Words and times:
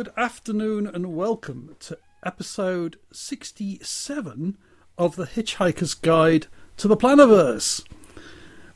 good 0.00 0.12
afternoon 0.16 0.86
and 0.86 1.14
welcome 1.14 1.76
to 1.78 1.98
episode 2.24 2.96
67 3.12 4.56
of 4.96 5.16
the 5.16 5.26
Hitchhiker's 5.26 5.92
Guide 5.92 6.46
to 6.78 6.88
the 6.88 6.96
Plannerverse. 6.96 7.84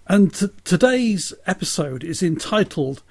And 0.07 0.35
t- 0.35 0.49
today's 0.65 1.33
episode 1.47 2.05
is 2.05 2.23
entitled 2.23 3.03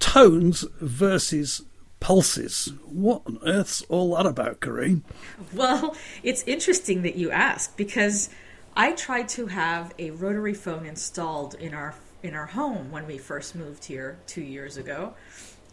Tones 0.00 0.64
versus 0.80 1.62
Pulses. 2.00 2.72
What 2.86 3.22
on 3.24 3.38
earth's 3.46 3.82
all 3.82 4.16
that 4.16 4.26
about, 4.26 4.58
Karine? 4.58 5.04
Well, 5.52 5.96
it's 6.24 6.42
interesting 6.48 7.02
that 7.02 7.14
you 7.14 7.30
ask 7.30 7.76
because 7.76 8.30
I 8.76 8.94
tried 8.94 9.28
to 9.28 9.46
have 9.46 9.94
a 9.96 10.10
rotary 10.10 10.54
phone 10.54 10.86
installed 10.86 11.54
in 11.54 11.72
our 11.72 11.94
in 12.20 12.34
our 12.34 12.46
home 12.46 12.90
when 12.90 13.06
we 13.06 13.16
first 13.18 13.54
moved 13.54 13.84
here 13.84 14.18
2 14.26 14.40
years 14.40 14.76
ago 14.76 15.14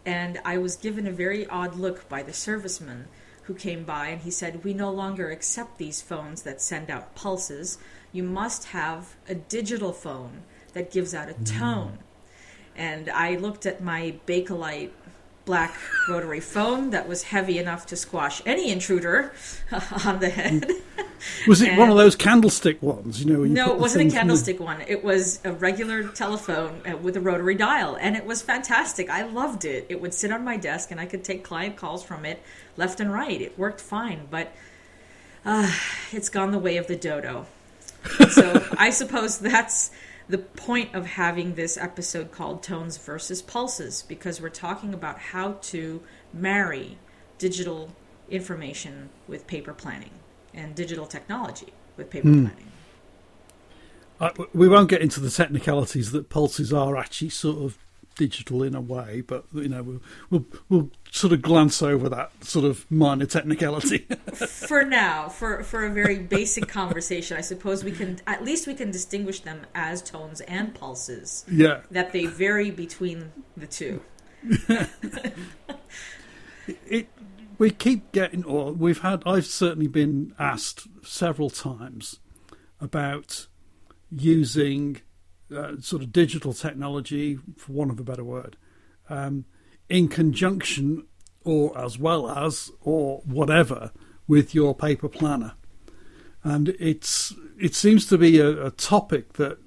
and 0.05 0.39
I 0.43 0.57
was 0.57 0.75
given 0.75 1.07
a 1.07 1.11
very 1.11 1.45
odd 1.47 1.75
look 1.75 2.09
by 2.09 2.23
the 2.23 2.31
serviceman 2.31 3.05
who 3.43 3.53
came 3.53 3.83
by 3.83 4.07
and 4.07 4.21
he 4.21 4.31
said, 4.31 4.63
We 4.63 4.73
no 4.73 4.91
longer 4.91 5.29
accept 5.29 5.77
these 5.77 6.01
phones 6.01 6.43
that 6.43 6.61
send 6.61 6.89
out 6.89 7.15
pulses. 7.15 7.77
You 8.11 8.23
must 8.23 8.65
have 8.65 9.15
a 9.27 9.35
digital 9.35 9.93
phone 9.93 10.43
that 10.73 10.91
gives 10.91 11.13
out 11.13 11.29
a 11.29 11.33
tone. 11.43 11.97
Mm. 11.97 12.75
And 12.75 13.09
I 13.09 13.35
looked 13.35 13.65
at 13.65 13.83
my 13.83 14.15
Bakelite 14.25 14.91
black 15.45 15.75
rotary 16.07 16.39
phone 16.39 16.91
that 16.91 17.07
was 17.07 17.23
heavy 17.23 17.57
enough 17.57 17.85
to 17.87 17.95
squash 17.95 18.41
any 18.45 18.71
intruder 18.71 19.33
on 20.05 20.19
the 20.19 20.29
head. 20.29 20.69
Was 21.47 21.61
it 21.61 21.69
and 21.69 21.77
one 21.77 21.89
of 21.89 21.97
those 21.97 22.15
candlestick 22.15 22.81
ones? 22.81 23.23
You 23.23 23.31
know, 23.31 23.43
you 23.43 23.53
no, 23.53 23.71
it 23.73 23.79
wasn't 23.79 24.11
a 24.11 24.15
candlestick 24.15 24.57
the... 24.57 24.63
one. 24.63 24.81
It 24.81 25.03
was 25.03 25.39
a 25.43 25.51
regular 25.51 26.07
telephone 26.07 26.81
uh, 26.85 26.97
with 26.97 27.17
a 27.17 27.21
rotary 27.21 27.55
dial, 27.55 27.97
and 27.99 28.15
it 28.15 28.25
was 28.25 28.41
fantastic. 28.41 29.09
I 29.09 29.23
loved 29.23 29.65
it. 29.65 29.85
It 29.89 30.01
would 30.01 30.13
sit 30.13 30.31
on 30.31 30.43
my 30.43 30.57
desk, 30.57 30.91
and 30.91 30.99
I 30.99 31.05
could 31.05 31.23
take 31.23 31.43
client 31.43 31.75
calls 31.75 32.03
from 32.03 32.25
it 32.25 32.41
left 32.77 32.99
and 32.99 33.11
right. 33.11 33.41
It 33.41 33.57
worked 33.57 33.81
fine, 33.81 34.27
but 34.29 34.53
uh, 35.45 35.71
it's 36.11 36.29
gone 36.29 36.51
the 36.51 36.59
way 36.59 36.77
of 36.77 36.87
the 36.87 36.95
dodo. 36.95 37.45
so 38.29 38.67
I 38.77 38.89
suppose 38.89 39.39
that's 39.39 39.91
the 40.27 40.37
point 40.37 40.95
of 40.95 41.05
having 41.05 41.55
this 41.55 41.77
episode 41.77 42.31
called 42.31 42.63
Tones 42.63 42.97
versus 42.97 43.41
Pulses, 43.41 44.03
because 44.03 44.41
we're 44.41 44.49
talking 44.49 44.93
about 44.93 45.19
how 45.19 45.53
to 45.63 46.01
marry 46.33 46.97
digital 47.37 47.91
information 48.29 49.09
with 49.27 49.45
paper 49.45 49.73
planning 49.73 50.11
and 50.53 50.75
digital 50.75 51.05
technology 51.05 51.73
with 51.97 52.09
paper 52.09 52.27
mm. 52.27 52.47
planning. 52.47 52.71
Uh, 54.19 54.29
we 54.53 54.67
won't 54.67 54.89
get 54.89 55.01
into 55.01 55.19
the 55.19 55.31
technicalities 55.31 56.11
that 56.11 56.29
pulses 56.29 56.71
are 56.71 56.95
actually 56.95 57.29
sort 57.29 57.57
of 57.57 57.77
digital 58.15 58.61
in 58.61 58.75
a 58.75 58.81
way, 58.81 59.21
but 59.21 59.45
you 59.53 59.67
know 59.67 59.81
we'll 59.81 60.01
we'll, 60.29 60.45
we'll 60.69 60.89
sort 61.09 61.33
of 61.33 61.41
glance 61.41 61.81
over 61.81 62.07
that 62.09 62.31
sort 62.43 62.65
of 62.65 62.85
minor 62.91 63.25
technicality 63.25 63.97
for 64.35 64.83
now. 64.83 65.27
For 65.27 65.63
for 65.63 65.85
a 65.85 65.89
very 65.89 66.19
basic 66.19 66.67
conversation, 66.67 67.35
I 67.37 67.41
suppose 67.41 67.83
we 67.83 67.91
can 67.91 68.19
at 68.27 68.43
least 68.43 68.67
we 68.67 68.75
can 68.75 68.91
distinguish 68.91 69.39
them 69.39 69.65
as 69.73 70.03
tones 70.03 70.41
and 70.41 70.75
pulses. 70.75 71.45
Yeah, 71.51 71.81
that 71.89 72.11
they 72.11 72.25
vary 72.25 72.69
between 72.69 73.31
the 73.57 73.67
two. 73.67 74.01
it 76.67 77.07
we 77.61 77.69
keep 77.69 78.11
getting, 78.11 78.43
or 78.43 78.73
we've 78.73 79.01
had, 79.01 79.21
I've 79.23 79.45
certainly 79.45 79.85
been 79.85 80.33
asked 80.39 80.87
several 81.03 81.51
times 81.51 82.19
about 82.79 83.45
using 84.09 84.99
uh, 85.55 85.73
sort 85.79 86.01
of 86.01 86.11
digital 86.11 86.53
technology, 86.53 87.37
for 87.57 87.71
want 87.73 87.91
of 87.91 87.99
a 87.99 88.03
better 88.03 88.23
word, 88.23 88.57
um, 89.11 89.45
in 89.89 90.07
conjunction 90.07 91.05
or 91.45 91.77
as 91.77 91.99
well 91.99 92.31
as 92.31 92.71
or 92.81 93.21
whatever 93.25 93.91
with 94.27 94.55
your 94.55 94.73
paper 94.73 95.07
planner. 95.07 95.53
And 96.43 96.69
it's 96.79 97.31
it 97.59 97.75
seems 97.75 98.07
to 98.07 98.17
be 98.17 98.39
a, 98.39 98.65
a 98.65 98.71
topic 98.71 99.33
that 99.33 99.59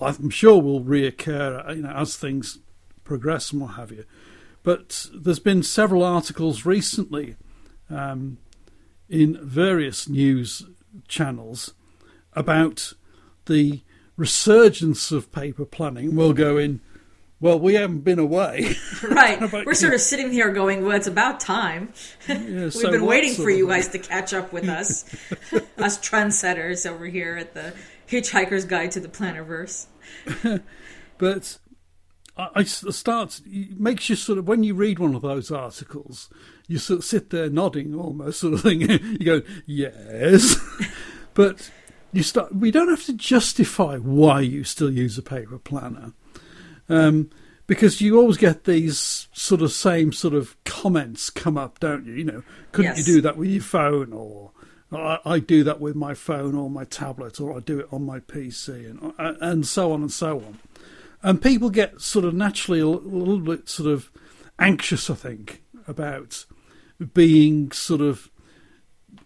I'm 0.00 0.30
sure 0.30 0.60
will 0.60 0.82
reoccur 0.82 1.76
you 1.76 1.82
know, 1.82 1.90
as 1.90 2.16
things 2.16 2.58
progress 3.04 3.52
and 3.52 3.60
what 3.60 3.74
have 3.74 3.92
you. 3.92 4.04
But 4.62 5.06
there's 5.14 5.38
been 5.38 5.62
several 5.62 6.02
articles 6.02 6.66
recently 6.66 7.36
um, 7.88 8.38
in 9.08 9.38
various 9.42 10.08
news 10.08 10.64
channels 11.08 11.74
about 12.34 12.92
the 13.46 13.82
resurgence 14.16 15.10
of 15.10 15.32
paper 15.32 15.64
planning. 15.64 16.14
We'll 16.14 16.34
go 16.34 16.58
in. 16.58 16.80
Well, 17.40 17.58
we 17.58 17.72
haven't 17.74 18.00
been 18.00 18.18
away. 18.18 18.74
Right. 19.02 19.40
We're 19.64 19.72
sort 19.72 19.94
of 19.94 20.00
sitting 20.02 20.30
here 20.30 20.52
going, 20.52 20.84
well, 20.84 20.94
it's 20.94 21.06
about 21.06 21.40
time. 21.40 21.92
Yeah, 22.28 22.38
We've 22.44 22.72
so 22.72 22.90
been 22.90 23.06
waiting 23.06 23.32
for 23.32 23.48
you 23.48 23.66
guys 23.66 23.88
to 23.88 23.98
catch 23.98 24.34
up 24.34 24.52
with 24.52 24.68
us, 24.68 25.04
us 25.78 25.98
trendsetters 25.98 26.88
over 26.88 27.06
here 27.06 27.36
at 27.36 27.54
the 27.54 27.72
Hitchhiker's 28.06 28.66
Guide 28.66 28.90
to 28.92 29.00
the 29.00 29.08
Plannerverse. 29.08 29.86
but 31.16 31.58
I, 32.54 32.64
start 32.64 33.40
it 33.44 33.78
makes 33.80 34.08
you 34.08 34.16
sort 34.16 34.38
of 34.38 34.48
when 34.48 34.62
you 34.62 34.74
read 34.74 34.98
one 34.98 35.14
of 35.14 35.22
those 35.22 35.50
articles, 35.50 36.28
you 36.68 36.78
sort 36.78 37.00
of 37.00 37.04
sit 37.04 37.30
there 37.30 37.50
nodding 37.50 37.94
almost 37.94 38.40
sort 38.40 38.54
of 38.54 38.62
thing. 38.62 38.80
you 38.90 39.18
go 39.18 39.42
yes, 39.66 40.56
but 41.34 41.70
you 42.12 42.22
start. 42.22 42.54
We 42.54 42.70
don't 42.70 42.88
have 42.88 43.04
to 43.06 43.12
justify 43.12 43.96
why 43.96 44.40
you 44.40 44.64
still 44.64 44.90
use 44.90 45.18
a 45.18 45.22
paper 45.22 45.58
planner, 45.58 46.12
um, 46.88 47.30
because 47.66 48.00
you 48.00 48.18
always 48.18 48.36
get 48.36 48.64
these 48.64 49.28
sort 49.32 49.62
of 49.62 49.72
same 49.72 50.12
sort 50.12 50.34
of 50.34 50.56
comments 50.64 51.30
come 51.30 51.58
up, 51.58 51.80
don't 51.80 52.06
you? 52.06 52.14
You 52.14 52.24
know, 52.24 52.42
couldn't 52.72 52.96
yes. 52.96 53.08
you 53.08 53.14
do 53.14 53.20
that 53.22 53.36
with 53.36 53.50
your 53.50 53.62
phone 53.62 54.12
or? 54.12 54.52
I, 54.92 55.18
I 55.24 55.38
do 55.38 55.62
that 55.62 55.80
with 55.80 55.94
my 55.94 56.14
phone 56.14 56.56
or 56.56 56.68
my 56.68 56.82
tablet, 56.82 57.40
or 57.40 57.56
I 57.56 57.60
do 57.60 57.78
it 57.78 57.86
on 57.92 58.04
my 58.04 58.18
PC, 58.18 58.90
and 58.90 59.36
and 59.40 59.64
so 59.64 59.92
on 59.92 60.00
and 60.02 60.10
so 60.10 60.38
on 60.38 60.58
and 61.22 61.40
people 61.40 61.70
get 61.70 62.00
sort 62.00 62.24
of 62.24 62.34
naturally 62.34 62.80
a 62.80 62.86
little 62.86 63.40
bit 63.40 63.68
sort 63.68 63.90
of 63.90 64.10
anxious, 64.58 65.10
I 65.10 65.14
think, 65.14 65.62
about 65.86 66.44
being 67.14 67.72
sort 67.72 68.00
of 68.00 68.30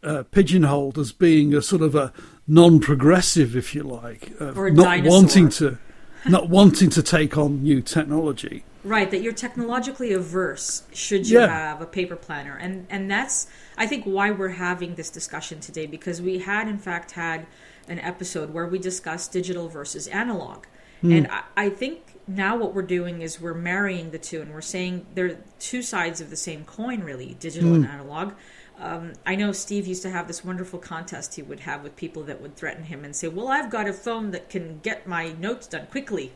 uh, 0.03 0.25
pigeonholed 0.31 0.99
as 0.99 1.13
being 1.13 1.55
a 1.55 1.63
sort 1.63 1.83
of 1.83 1.95
a 1.95 2.13
non-progressive, 2.47 3.57
if 3.57 3.75
you 3.75 3.83
like, 3.83 4.33
uh, 4.41 4.53
or 4.53 4.71
not 4.71 4.85
dinosaur. 4.85 5.11
wanting 5.11 5.49
to, 5.49 5.79
not 6.27 6.49
wanting 6.49 6.91
to 6.91 7.03
take 7.03 7.37
on 7.37 7.63
new 7.63 7.81
technology. 7.81 8.65
Right, 8.85 9.11
that 9.11 9.23
you're 9.23 9.33
technologically 9.33 10.13
averse 10.13 10.83
should 10.93 11.27
you 11.27 11.41
yeah. 11.41 11.47
have 11.47 11.81
a 11.81 11.87
paper 11.87 12.17
planner, 12.17 12.55
and 12.55 12.87
and 12.91 13.11
that's 13.11 13.47
I 13.79 13.87
think 13.87 14.05
why 14.05 14.31
we're 14.31 14.51
having 14.51 14.95
this 14.97 15.09
discussion 15.09 15.61
today 15.61 15.87
because 15.87 16.21
we 16.21 16.41
had 16.41 16.69
in 16.69 16.77
fact 16.77 17.13
had 17.13 17.47
an 17.89 17.99
episode 17.99 18.53
where 18.53 18.67
we 18.67 18.79
discussed 18.79 19.33
digital 19.33 19.71
versus 19.71 20.07
analog, 20.09 20.67
Mm. 21.05 21.19
And 21.19 21.27
I, 21.29 21.43
I 21.57 21.69
think 21.69 22.01
now 22.27 22.57
what 22.57 22.75
we're 22.75 22.83
doing 22.83 23.23
is 23.23 23.41
we're 23.41 23.55
marrying 23.55 24.11
the 24.11 24.19
two 24.19 24.41
and 24.41 24.53
we're 24.53 24.63
saying 24.63 25.07
they're 25.15 25.39
two 25.59 25.83
sides 25.83 26.21
of 26.21 26.31
the 26.31 26.37
same 26.37 26.65
coin, 26.65 27.01
really 27.01 27.37
digital 27.39 27.71
mm. 27.71 27.77
and 27.77 27.87
analog. 27.87 28.33
Um, 28.79 29.13
I 29.25 29.37
know 29.37 29.53
Steve 29.53 29.87
used 29.87 30.03
to 30.03 30.11
have 30.11 30.27
this 30.27 30.45
wonderful 30.45 30.79
contest 30.79 31.35
he 31.35 31.43
would 31.43 31.61
have 31.61 31.83
with 31.83 31.95
people 31.95 32.25
that 32.25 32.41
would 32.41 32.57
threaten 32.57 32.85
him 32.85 33.05
and 33.05 33.15
say, 33.15 33.29
Well, 33.29 33.49
I've 33.49 33.71
got 33.71 33.87
a 33.87 33.93
phone 33.93 34.33
that 34.33 34.49
can 34.51 34.81
get 34.83 35.07
my 35.07 35.33
notes 35.33 35.69
done 35.69 35.87
quickly. 35.87 36.33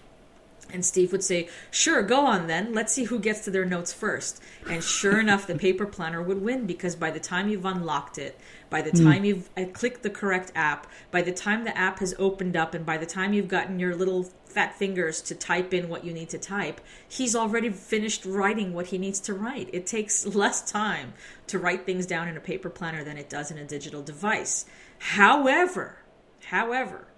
And 0.70 0.84
Steve 0.84 1.10
would 1.12 1.24
say, 1.24 1.48
Sure, 1.70 2.02
go 2.02 2.26
on 2.26 2.46
then. 2.46 2.74
Let's 2.74 2.92
see 2.92 3.04
who 3.04 3.18
gets 3.18 3.40
to 3.46 3.50
their 3.50 3.64
notes 3.64 3.92
first. 3.92 4.40
And 4.68 4.84
sure 4.84 5.18
enough, 5.20 5.46
the 5.46 5.56
paper 5.56 5.86
planner 5.86 6.22
would 6.22 6.42
win 6.42 6.66
because 6.66 6.94
by 6.94 7.10
the 7.10 7.20
time 7.20 7.48
you've 7.48 7.64
unlocked 7.64 8.18
it, 8.18 8.38
by 8.70 8.82
the 8.82 8.90
hmm. 8.90 9.04
time 9.04 9.22
mm. 9.22 9.26
you've 9.26 9.50
uh, 9.56 9.64
clicked 9.72 10.02
the 10.02 10.10
correct 10.10 10.52
app, 10.54 10.86
by 11.10 11.22
the 11.22 11.32
time 11.32 11.64
the 11.64 11.76
app 11.76 11.98
has 11.98 12.14
opened 12.18 12.56
up, 12.56 12.74
and 12.74 12.86
by 12.86 12.98
the 12.98 13.06
time 13.06 13.32
you've 13.32 13.48
gotten 13.48 13.80
your 13.80 13.96
little 13.96 14.28
fat 14.50 14.74
fingers 14.74 15.20
to 15.22 15.34
type 15.34 15.72
in 15.74 15.88
what 15.88 16.04
you 16.04 16.12
need 16.12 16.28
to 16.30 16.38
type, 16.38 16.80
he's 17.08 17.36
already 17.36 17.70
finished 17.70 18.24
writing 18.24 18.72
what 18.72 18.86
he 18.86 18.98
needs 18.98 19.20
to 19.20 19.34
write. 19.34 19.70
It 19.72 19.86
takes 19.86 20.26
less 20.34 20.70
time 20.70 21.14
to 21.48 21.58
write 21.58 21.86
things 21.86 22.06
down 22.06 22.28
in 22.28 22.36
a 22.36 22.40
paper 22.40 22.70
planner 22.70 23.04
than 23.04 23.16
it 23.16 23.28
does 23.28 23.50
in 23.50 23.58
a 23.58 23.64
digital 23.64 24.02
device. 24.02 24.64
However, 24.98 25.98
however, 26.46 27.08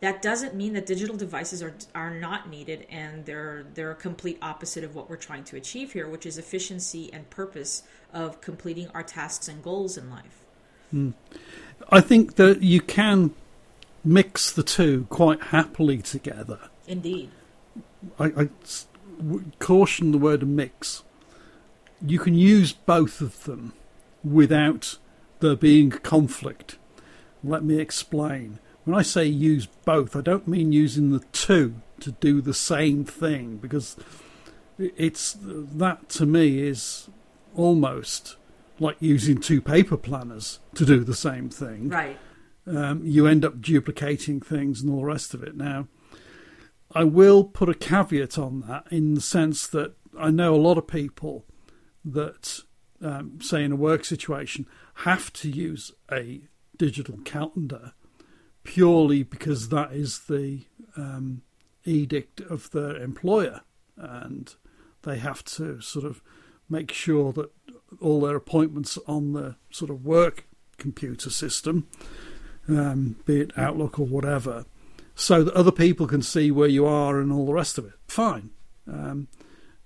that 0.00 0.20
doesn't 0.20 0.54
mean 0.54 0.74
that 0.74 0.86
digital 0.86 1.16
devices 1.16 1.62
are 1.62 1.74
are 1.94 2.10
not 2.10 2.50
needed 2.50 2.86
and 2.90 3.24
they're 3.24 3.64
they're 3.74 3.90
a 3.90 3.96
complete 3.96 4.38
opposite 4.42 4.84
of 4.84 4.94
what 4.94 5.08
we're 5.08 5.16
trying 5.16 5.44
to 5.44 5.56
achieve 5.56 5.92
here, 5.92 6.06
which 6.08 6.26
is 6.26 6.36
efficiency 6.36 7.10
and 7.12 7.28
purpose 7.30 7.82
of 8.12 8.40
completing 8.40 8.88
our 8.88 9.02
tasks 9.02 9.48
and 9.48 9.62
goals 9.62 9.96
in 9.96 10.10
life. 10.10 10.44
Mm. 10.94 11.14
I 11.90 12.00
think 12.00 12.36
that 12.36 12.62
you 12.62 12.80
can 12.80 13.34
mix 14.04 14.52
the 14.52 14.62
two 14.62 15.06
quite 15.10 15.42
happily 15.44 15.98
together. 15.98 16.60
Indeed. 16.86 17.30
I, 18.18 18.24
I 18.24 18.48
caution 19.58 20.12
the 20.12 20.18
word 20.18 20.46
mix. 20.46 21.02
You 22.04 22.18
can 22.18 22.34
use 22.34 22.72
both 22.72 23.20
of 23.20 23.44
them 23.44 23.72
without 24.22 24.98
there 25.40 25.56
being 25.56 25.90
conflict. 25.90 26.78
Let 27.42 27.64
me 27.64 27.78
explain. 27.78 28.58
When 28.84 28.96
I 28.96 29.02
say 29.02 29.24
use 29.24 29.66
both, 29.66 30.14
I 30.14 30.20
don't 30.20 30.46
mean 30.46 30.72
using 30.72 31.10
the 31.10 31.24
two 31.32 31.76
to 32.00 32.12
do 32.12 32.40
the 32.40 32.54
same 32.54 33.04
thing 33.04 33.56
because 33.56 33.96
it's 34.78 35.36
that 35.40 36.08
to 36.10 36.26
me 36.26 36.60
is 36.60 37.08
almost 37.54 38.36
like 38.78 38.96
using 39.00 39.40
two 39.40 39.60
paper 39.60 39.96
planners 39.96 40.60
to 40.74 40.84
do 40.84 41.02
the 41.02 41.14
same 41.14 41.48
thing. 41.48 41.88
Right. 41.88 42.18
Um, 42.66 43.02
you 43.04 43.26
end 43.26 43.44
up 43.44 43.60
duplicating 43.60 44.40
things 44.40 44.82
and 44.82 44.92
all 44.92 45.00
the 45.00 45.06
rest 45.06 45.34
of 45.34 45.42
it. 45.42 45.56
Now, 45.56 45.88
I 46.92 47.04
will 47.04 47.44
put 47.44 47.68
a 47.68 47.74
caveat 47.74 48.38
on 48.38 48.60
that 48.62 48.86
in 48.90 49.14
the 49.14 49.20
sense 49.20 49.66
that 49.68 49.94
I 50.18 50.30
know 50.30 50.54
a 50.54 50.56
lot 50.56 50.78
of 50.78 50.86
people 50.86 51.44
that, 52.04 52.60
um, 53.02 53.40
say, 53.40 53.64
in 53.64 53.72
a 53.72 53.76
work 53.76 54.04
situation, 54.04 54.66
have 55.00 55.32
to 55.34 55.50
use 55.50 55.92
a 56.10 56.42
digital 56.76 57.18
calendar 57.24 57.92
purely 58.62 59.22
because 59.22 59.68
that 59.68 59.92
is 59.92 60.20
the 60.28 60.62
um, 60.96 61.42
edict 61.84 62.40
of 62.40 62.70
their 62.70 62.96
employer, 62.96 63.60
and 63.96 64.54
they 65.02 65.18
have 65.18 65.44
to 65.44 65.80
sort 65.80 66.04
of 66.04 66.22
make 66.68 66.92
sure 66.92 67.32
that 67.32 67.50
all 68.00 68.20
their 68.20 68.36
appointments 68.36 68.98
on 69.06 69.32
the 69.32 69.56
sort 69.70 69.90
of 69.90 70.04
work 70.04 70.46
computer 70.78 71.30
system, 71.30 71.86
um, 72.68 73.16
be 73.24 73.40
it 73.40 73.56
Outlook 73.56 73.98
or 73.98 74.06
whatever, 74.06 74.64
so 75.16 75.42
that 75.42 75.54
other 75.54 75.72
people 75.72 76.06
can 76.06 76.22
see 76.22 76.50
where 76.50 76.68
you 76.68 76.86
are 76.86 77.18
and 77.18 77.32
all 77.32 77.46
the 77.46 77.54
rest 77.54 77.78
of 77.78 77.86
it. 77.86 77.94
Fine, 78.06 78.50
um, 78.86 79.26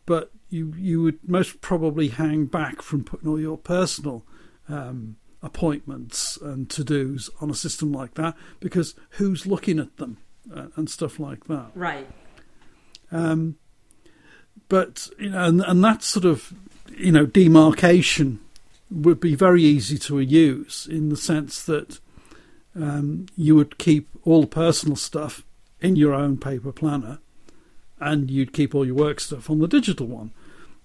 but 0.04 0.30
you 0.50 0.74
you 0.76 1.00
would 1.02 1.20
most 1.26 1.60
probably 1.62 2.08
hang 2.08 2.46
back 2.46 2.82
from 2.82 3.04
putting 3.04 3.28
all 3.28 3.40
your 3.40 3.56
personal 3.56 4.26
um, 4.68 5.16
appointments 5.40 6.36
and 6.36 6.68
to 6.68 6.84
dos 6.84 7.30
on 7.40 7.48
a 7.48 7.54
system 7.54 7.92
like 7.92 8.14
that 8.14 8.36
because 8.58 8.94
who's 9.10 9.46
looking 9.46 9.78
at 9.78 9.96
them 9.96 10.18
uh, 10.54 10.66
and 10.76 10.90
stuff 10.90 11.18
like 11.18 11.44
that. 11.44 11.70
Right. 11.74 12.08
Um, 13.12 13.56
but 14.68 15.08
you 15.18 15.30
know, 15.30 15.44
and, 15.44 15.60
and 15.62 15.84
that 15.84 16.02
sort 16.02 16.24
of 16.24 16.52
you 16.96 17.12
know 17.12 17.24
demarcation 17.24 18.40
would 18.90 19.20
be 19.20 19.36
very 19.36 19.62
easy 19.62 19.96
to 19.96 20.18
use 20.18 20.88
in 20.90 21.08
the 21.08 21.16
sense 21.16 21.62
that 21.62 22.00
um, 22.74 23.26
you 23.36 23.56
would 23.56 23.78
keep 23.78 24.08
all 24.24 24.42
the 24.42 24.46
personal 24.46 24.96
stuff 24.96 25.44
in 25.80 25.96
your 25.96 26.14
own 26.14 26.38
paper 26.38 26.72
planner 26.72 27.18
and 27.98 28.30
you'd 28.30 28.52
keep 28.52 28.74
all 28.74 28.86
your 28.86 28.94
work 28.94 29.20
stuff 29.20 29.50
on 29.50 29.58
the 29.58 29.68
digital 29.68 30.06
one. 30.06 30.32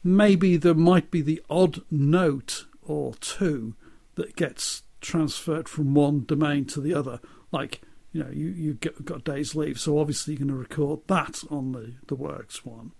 Maybe 0.04 0.58
there 0.58 0.74
might 0.74 1.10
be 1.10 1.22
the 1.22 1.42
odd 1.50 1.82
note 1.90 2.66
or 2.84 3.16
two 3.16 3.76
that 4.16 4.36
gets 4.36 4.84
transferred 5.02 5.70
from 5.70 5.94
one 5.94 6.26
domain 6.26 6.66
to 6.66 6.82
the 6.82 6.94
other. 6.94 7.20
Like, 7.52 7.82
you 8.12 8.24
know, 8.24 8.30
you, 8.30 8.48
you 8.48 8.74
get, 8.76 9.06
got 9.06 9.24
days 9.24 9.56
leave, 9.56 9.80
so 9.80 10.00
obviously 10.00 10.34
you're 10.34 10.48
going 10.48 10.50
to 10.50 10.56
record 10.56 11.02
that 11.08 11.44
on 11.50 11.72
the, 11.72 11.94
the 12.08 12.16
works 12.16 12.66
one. 12.66 12.92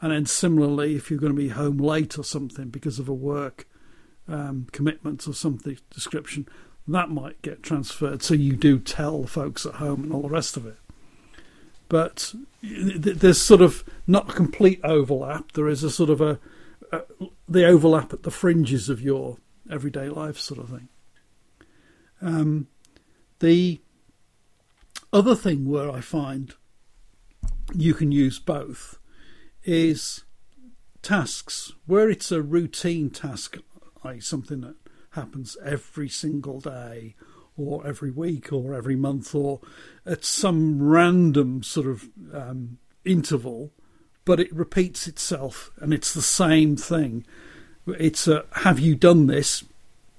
And 0.00 0.12
then 0.12 0.26
similarly, 0.26 0.94
if 0.94 1.10
you're 1.10 1.18
going 1.18 1.34
to 1.34 1.36
be 1.36 1.48
home 1.48 1.78
late 1.78 2.18
or 2.18 2.24
something 2.24 2.68
because 2.68 2.98
of 2.98 3.08
a 3.08 3.14
work 3.14 3.66
um, 4.28 4.68
commitment 4.72 5.26
or 5.26 5.32
something 5.32 5.78
description, 5.90 6.46
that 6.94 7.10
might 7.10 7.42
get 7.42 7.62
transferred. 7.62 8.22
So 8.22 8.34
you 8.34 8.56
do 8.56 8.78
tell 8.78 9.24
folks 9.24 9.66
at 9.66 9.74
home 9.74 10.04
and 10.04 10.12
all 10.12 10.22
the 10.22 10.28
rest 10.28 10.56
of 10.56 10.66
it. 10.66 10.78
But 11.88 12.34
there's 12.62 13.40
sort 13.40 13.60
of 13.60 13.84
not 14.06 14.30
a 14.30 14.34
complete 14.34 14.80
overlap. 14.84 15.52
There 15.52 15.68
is 15.68 15.82
a 15.82 15.90
sort 15.90 16.10
of 16.10 16.20
a, 16.20 16.38
a 16.92 17.02
the 17.48 17.66
overlap 17.66 18.12
at 18.12 18.22
the 18.22 18.30
fringes 18.30 18.88
of 18.88 19.00
your 19.00 19.38
everyday 19.70 20.08
life, 20.08 20.38
sort 20.38 20.60
of 20.60 20.68
thing. 20.70 20.88
Um, 22.20 22.68
the 23.38 23.80
other 25.12 25.34
thing 25.34 25.68
where 25.68 25.90
I 25.90 26.00
find 26.00 26.54
you 27.74 27.94
can 27.94 28.12
use 28.12 28.38
both 28.38 28.98
is 29.64 30.24
tasks 31.02 31.72
where 31.86 32.10
it's 32.10 32.32
a 32.32 32.42
routine 32.42 33.10
task, 33.10 33.56
like 34.04 34.22
something 34.22 34.60
that 34.62 34.76
happens 35.18 35.56
every 35.64 36.08
single 36.08 36.60
day 36.60 37.14
or 37.56 37.84
every 37.84 38.10
week 38.10 38.52
or 38.52 38.72
every 38.72 38.94
month 38.94 39.34
or 39.34 39.60
at 40.06 40.24
some 40.24 40.80
random 40.80 41.62
sort 41.62 41.86
of 41.88 42.08
um, 42.32 42.78
interval, 43.04 43.72
but 44.24 44.38
it 44.38 44.54
repeats 44.54 45.08
itself 45.08 45.70
and 45.80 45.92
it's 45.92 46.14
the 46.14 46.22
same 46.22 46.76
thing. 46.76 47.26
It's 47.86 48.28
a 48.28 48.44
have 48.52 48.78
you 48.78 48.94
done 48.94 49.26
this? 49.26 49.64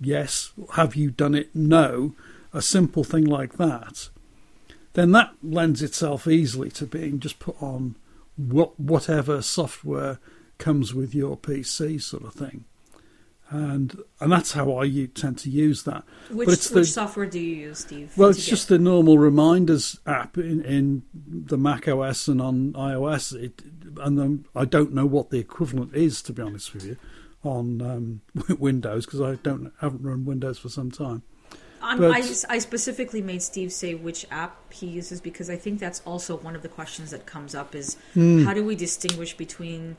Yes. 0.02 0.52
Have 0.74 0.96
you 0.96 1.12
done 1.12 1.36
it? 1.36 1.56
No. 1.56 2.14
A 2.54 2.62
simple 2.62 3.04
thing 3.04 3.26
like 3.26 3.54
that. 3.54 4.10
Then 4.94 5.12
that 5.12 5.34
lends 5.42 5.82
itself 5.82 6.28
easily 6.28 6.72
to 6.72 6.86
being 6.86 7.20
just 7.20 7.40
put 7.40 7.62
on 7.62 7.96
what, 8.36 8.78
whatever 8.80 9.42
software 9.42 10.20
comes 10.58 10.94
with 10.94 11.14
your 11.14 11.38
PC, 11.38 12.02
sort 12.02 12.24
of 12.24 12.34
thing 12.34 12.66
and 13.50 13.98
and 14.20 14.32
that's 14.32 14.52
how 14.52 14.78
I 14.78 14.90
tend 15.14 15.38
to 15.40 15.50
use 15.50 15.84
that. 15.84 16.04
Which, 16.30 16.68
the, 16.68 16.76
which 16.76 16.92
software 16.92 17.26
do 17.26 17.40
you 17.40 17.56
use, 17.68 17.80
Steve? 17.80 18.14
Well, 18.16 18.30
it's 18.30 18.46
just 18.46 18.68
the 18.68 18.78
normal 18.78 19.18
reminders 19.18 20.00
app 20.06 20.38
in, 20.38 20.64
in 20.64 21.04
the 21.14 21.58
Mac 21.58 21.88
OS 21.88 22.28
and 22.28 22.42
on 22.42 22.74
iOS. 22.74 23.34
It, 23.34 23.62
and 24.02 24.18
then 24.18 24.46
I 24.56 24.66
don't 24.66 24.94
know 24.94 25.06
what 25.06 25.32
the 25.32 25.40
equivalent 25.40 25.96
is, 25.96 26.22
to 26.24 26.34
be 26.34 26.42
honest 26.42 26.74
with 26.74 26.86
you, 26.86 26.98
on 27.44 27.82
um, 27.82 28.22
Windows 28.60 29.06
because 29.06 29.22
I 29.22 29.36
don't 29.36 29.72
haven't 29.82 30.04
run 30.04 30.26
Windows 30.26 30.60
for 30.60 30.70
some 30.70 30.92
time. 30.92 31.24
But, 31.82 32.12
I, 32.12 32.24
I 32.50 32.60
specifically 32.60 33.22
made 33.22 33.42
Steve 33.42 33.72
say 33.72 33.94
which 33.96 34.26
app 34.30 34.74
he 34.74 34.86
uses 34.88 35.22
because 35.22 35.50
I 35.50 35.56
think 35.56 35.80
that's 35.80 36.02
also 36.06 36.36
one 36.38 36.56
of 36.56 36.62
the 36.62 36.68
questions 36.68 37.12
that 37.12 37.26
comes 37.26 37.56
up 37.56 37.74
is 37.74 37.96
mm. 38.16 38.44
how 38.44 38.54
do 38.54 38.66
we 38.66 38.76
distinguish 38.76 39.36
between 39.38 39.96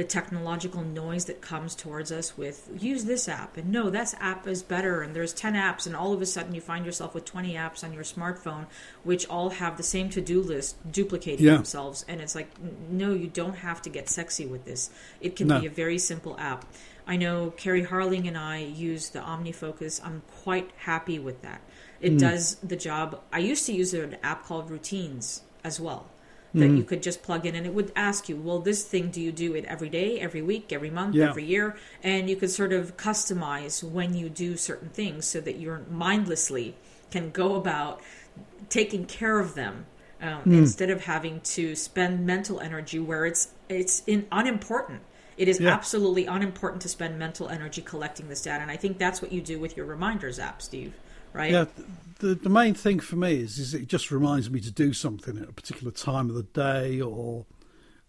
the 0.00 0.04
technological 0.04 0.82
noise 0.82 1.26
that 1.26 1.42
comes 1.42 1.74
towards 1.74 2.10
us 2.10 2.34
with 2.34 2.70
use 2.78 3.04
this 3.04 3.28
app 3.28 3.58
and 3.58 3.70
no 3.70 3.90
this 3.90 4.14
app 4.18 4.46
is 4.46 4.62
better 4.62 5.02
and 5.02 5.14
there's 5.14 5.34
10 5.34 5.52
apps 5.52 5.86
and 5.86 5.94
all 5.94 6.14
of 6.14 6.22
a 6.22 6.24
sudden 6.24 6.54
you 6.54 6.60
find 6.62 6.86
yourself 6.86 7.14
with 7.14 7.26
20 7.26 7.52
apps 7.52 7.84
on 7.84 7.92
your 7.92 8.02
smartphone 8.02 8.64
which 9.04 9.26
all 9.26 9.50
have 9.50 9.76
the 9.76 9.82
same 9.82 10.08
to-do 10.08 10.40
list 10.40 10.74
duplicating 10.90 11.44
yeah. 11.44 11.52
themselves 11.52 12.02
and 12.08 12.22
it's 12.22 12.34
like 12.34 12.48
no 12.88 13.12
you 13.12 13.26
don't 13.26 13.56
have 13.56 13.82
to 13.82 13.90
get 13.90 14.08
sexy 14.08 14.46
with 14.46 14.64
this 14.64 14.88
it 15.20 15.36
can 15.36 15.48
no. 15.48 15.60
be 15.60 15.66
a 15.66 15.70
very 15.70 15.98
simple 15.98 16.34
app 16.40 16.64
i 17.06 17.14
know 17.14 17.50
carrie 17.58 17.84
harling 17.84 18.26
and 18.26 18.38
i 18.38 18.56
use 18.56 19.10
the 19.10 19.18
omnifocus 19.18 20.02
i'm 20.02 20.22
quite 20.42 20.70
happy 20.78 21.18
with 21.18 21.42
that 21.42 21.60
it 22.00 22.14
mm. 22.14 22.18
does 22.18 22.54
the 22.62 22.76
job 22.76 23.20
i 23.34 23.38
used 23.38 23.66
to 23.66 23.74
use 23.74 23.92
an 23.92 24.16
app 24.22 24.46
called 24.46 24.70
routines 24.70 25.42
as 25.62 25.78
well 25.78 26.08
that 26.54 26.68
mm 26.68 26.76
you 26.76 26.84
could 26.84 27.02
just 27.02 27.22
plug 27.22 27.46
in 27.46 27.54
and 27.54 27.66
it 27.66 27.74
would 27.74 27.92
ask 27.94 28.28
you, 28.28 28.36
well, 28.36 28.58
this 28.58 28.82
thing, 28.82 29.10
do 29.10 29.20
you 29.20 29.30
do 29.30 29.54
it 29.54 29.64
every 29.66 29.88
day, 29.88 30.18
every 30.18 30.42
week, 30.42 30.72
every 30.72 30.90
month, 30.90 31.14
yeah. 31.14 31.28
every 31.28 31.44
year? 31.44 31.76
And 32.02 32.28
you 32.28 32.36
could 32.36 32.50
sort 32.50 32.72
of 32.72 32.96
customize 32.96 33.82
when 33.82 34.14
you 34.14 34.28
do 34.28 34.56
certain 34.56 34.88
things 34.88 35.26
so 35.26 35.40
that 35.40 35.58
you're 35.58 35.82
mindlessly 35.90 36.74
can 37.10 37.30
go 37.30 37.56
about 37.56 38.00
taking 38.68 39.04
care 39.04 39.40
of 39.40 39.54
them 39.54 39.86
um, 40.22 40.42
mm. 40.44 40.58
instead 40.58 40.90
of 40.90 41.04
having 41.04 41.40
to 41.40 41.74
spend 41.74 42.26
mental 42.26 42.60
energy 42.60 42.98
where 42.98 43.26
it's 43.26 43.48
it's 43.68 44.02
in 44.06 44.26
unimportant. 44.32 45.02
It 45.36 45.48
is 45.48 45.58
yeah. 45.58 45.70
absolutely 45.70 46.26
unimportant 46.26 46.82
to 46.82 46.88
spend 46.88 47.18
mental 47.18 47.48
energy 47.48 47.80
collecting 47.80 48.28
this 48.28 48.42
data, 48.42 48.60
and 48.60 48.70
I 48.70 48.76
think 48.76 48.98
that's 48.98 49.22
what 49.22 49.32
you 49.32 49.40
do 49.40 49.58
with 49.58 49.76
your 49.76 49.86
reminders 49.86 50.38
app, 50.38 50.60
Steve. 50.60 50.94
Right? 51.32 51.50
Yeah 51.52 51.64
the, 52.20 52.34
the 52.34 52.48
main 52.48 52.74
thing 52.74 53.00
for 53.00 53.16
me 53.16 53.40
is, 53.40 53.58
is 53.58 53.74
it 53.74 53.88
just 53.88 54.10
reminds 54.10 54.50
me 54.50 54.60
to 54.60 54.70
do 54.70 54.92
something 54.92 55.38
at 55.38 55.48
a 55.48 55.52
particular 55.52 55.90
time 55.90 56.28
of 56.28 56.36
the 56.36 56.42
day 56.44 57.00
or, 57.00 57.46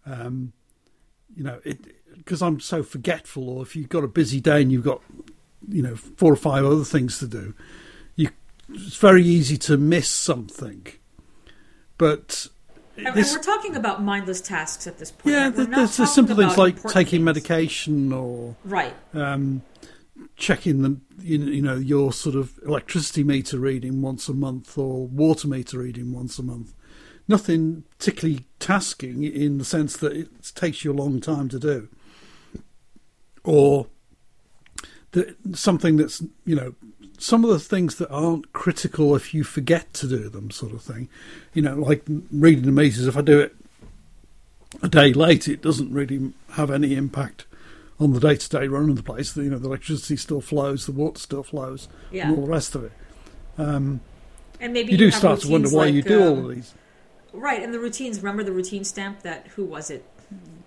um, 0.06 0.52
you 1.34 1.42
know, 1.42 1.60
because 2.16 2.42
I'm 2.42 2.60
so 2.60 2.82
forgetful. 2.82 3.48
Or 3.48 3.62
if 3.62 3.74
you've 3.74 3.88
got 3.88 4.04
a 4.04 4.08
busy 4.08 4.40
day 4.40 4.62
and 4.62 4.70
you've 4.70 4.84
got, 4.84 5.02
you 5.68 5.82
know, 5.82 5.96
four 5.96 6.32
or 6.32 6.36
five 6.36 6.64
other 6.64 6.84
things 6.84 7.18
to 7.18 7.26
do, 7.26 7.54
you 8.14 8.28
it's 8.68 8.96
very 8.96 9.24
easy 9.24 9.56
to 9.56 9.76
miss 9.76 10.08
something. 10.08 10.86
But 11.98 12.48
and, 12.96 13.14
this, 13.14 13.34
and 13.34 13.38
we're 13.38 13.54
talking 13.54 13.76
about 13.76 14.02
mindless 14.02 14.40
tasks 14.42 14.86
at 14.86 14.98
this 14.98 15.10
point. 15.10 15.34
Yeah, 15.34 15.48
there's, 15.48 15.96
there's 15.96 16.12
simple 16.12 16.36
things 16.36 16.58
like 16.58 16.82
taking 16.82 17.18
things. 17.20 17.24
medication 17.24 18.12
or 18.12 18.56
right. 18.64 18.94
Um, 19.14 19.62
checking 20.42 20.82
the 20.82 20.96
you 21.20 21.62
know 21.62 21.76
your 21.76 22.12
sort 22.12 22.34
of 22.34 22.58
electricity 22.66 23.22
meter 23.22 23.60
reading 23.60 24.02
once 24.02 24.28
a 24.28 24.34
month 24.34 24.76
or 24.76 25.06
water 25.06 25.46
meter 25.46 25.78
reading 25.78 26.12
once 26.12 26.36
a 26.36 26.42
month. 26.42 26.74
Nothing 27.28 27.84
particularly 27.96 28.46
tasking 28.58 29.22
in 29.22 29.58
the 29.58 29.64
sense 29.64 29.96
that 29.98 30.12
it 30.12 30.52
takes 30.56 30.82
you 30.82 30.90
a 30.90 31.00
long 31.00 31.20
time 31.20 31.48
to 31.48 31.60
do, 31.60 31.88
or 33.44 33.86
the, 35.12 35.36
something 35.54 35.96
that's 35.96 36.24
you 36.44 36.56
know 36.56 36.74
some 37.18 37.44
of 37.44 37.50
the 37.50 37.60
things 37.60 37.94
that 37.94 38.10
aren't 38.10 38.52
critical 38.52 39.14
if 39.14 39.32
you 39.32 39.44
forget 39.44 39.94
to 39.94 40.08
do 40.08 40.28
them, 40.28 40.50
sort 40.50 40.72
of 40.72 40.82
thing. 40.82 41.08
You 41.54 41.62
know, 41.62 41.76
like 41.76 42.02
reading 42.32 42.64
the 42.64 42.72
meters. 42.72 43.06
If 43.06 43.16
I 43.16 43.20
do 43.20 43.38
it 43.38 43.54
a 44.82 44.88
day 44.88 45.12
late, 45.12 45.46
it 45.46 45.62
doesn't 45.62 45.92
really 45.92 46.32
have 46.54 46.72
any 46.72 46.96
impact 46.96 47.46
on 47.98 48.12
the 48.12 48.20
day 48.20 48.36
to 48.36 48.48
day 48.48 48.68
running 48.68 48.90
of 48.90 48.96
the 48.96 49.02
place. 49.02 49.36
You 49.36 49.50
know, 49.50 49.58
the 49.58 49.68
electricity 49.68 50.16
still 50.16 50.40
flows, 50.40 50.86
the 50.86 50.92
water 50.92 51.18
still 51.18 51.42
flows, 51.42 51.88
yeah. 52.10 52.28
and 52.28 52.36
all 52.36 52.44
the 52.44 52.50
rest 52.50 52.74
of 52.74 52.84
it. 52.84 52.92
Um, 53.58 54.00
and 54.60 54.72
maybe 54.72 54.92
you, 54.92 54.98
do 54.98 55.10
start 55.10 55.40
to 55.40 55.50
wonder 55.50 55.68
why 55.68 55.86
like, 55.86 55.94
you 55.94 56.02
do 56.02 56.22
um, 56.22 56.28
all 56.28 56.50
of 56.50 56.54
these. 56.54 56.74
Right, 57.32 57.62
and 57.62 57.72
the 57.72 57.80
routines. 57.80 58.18
Remember 58.18 58.44
the 58.44 58.52
routine 58.52 58.84
stamp 58.84 59.22
that 59.22 59.48
who 59.48 59.64
was 59.64 59.90
it? 59.90 60.04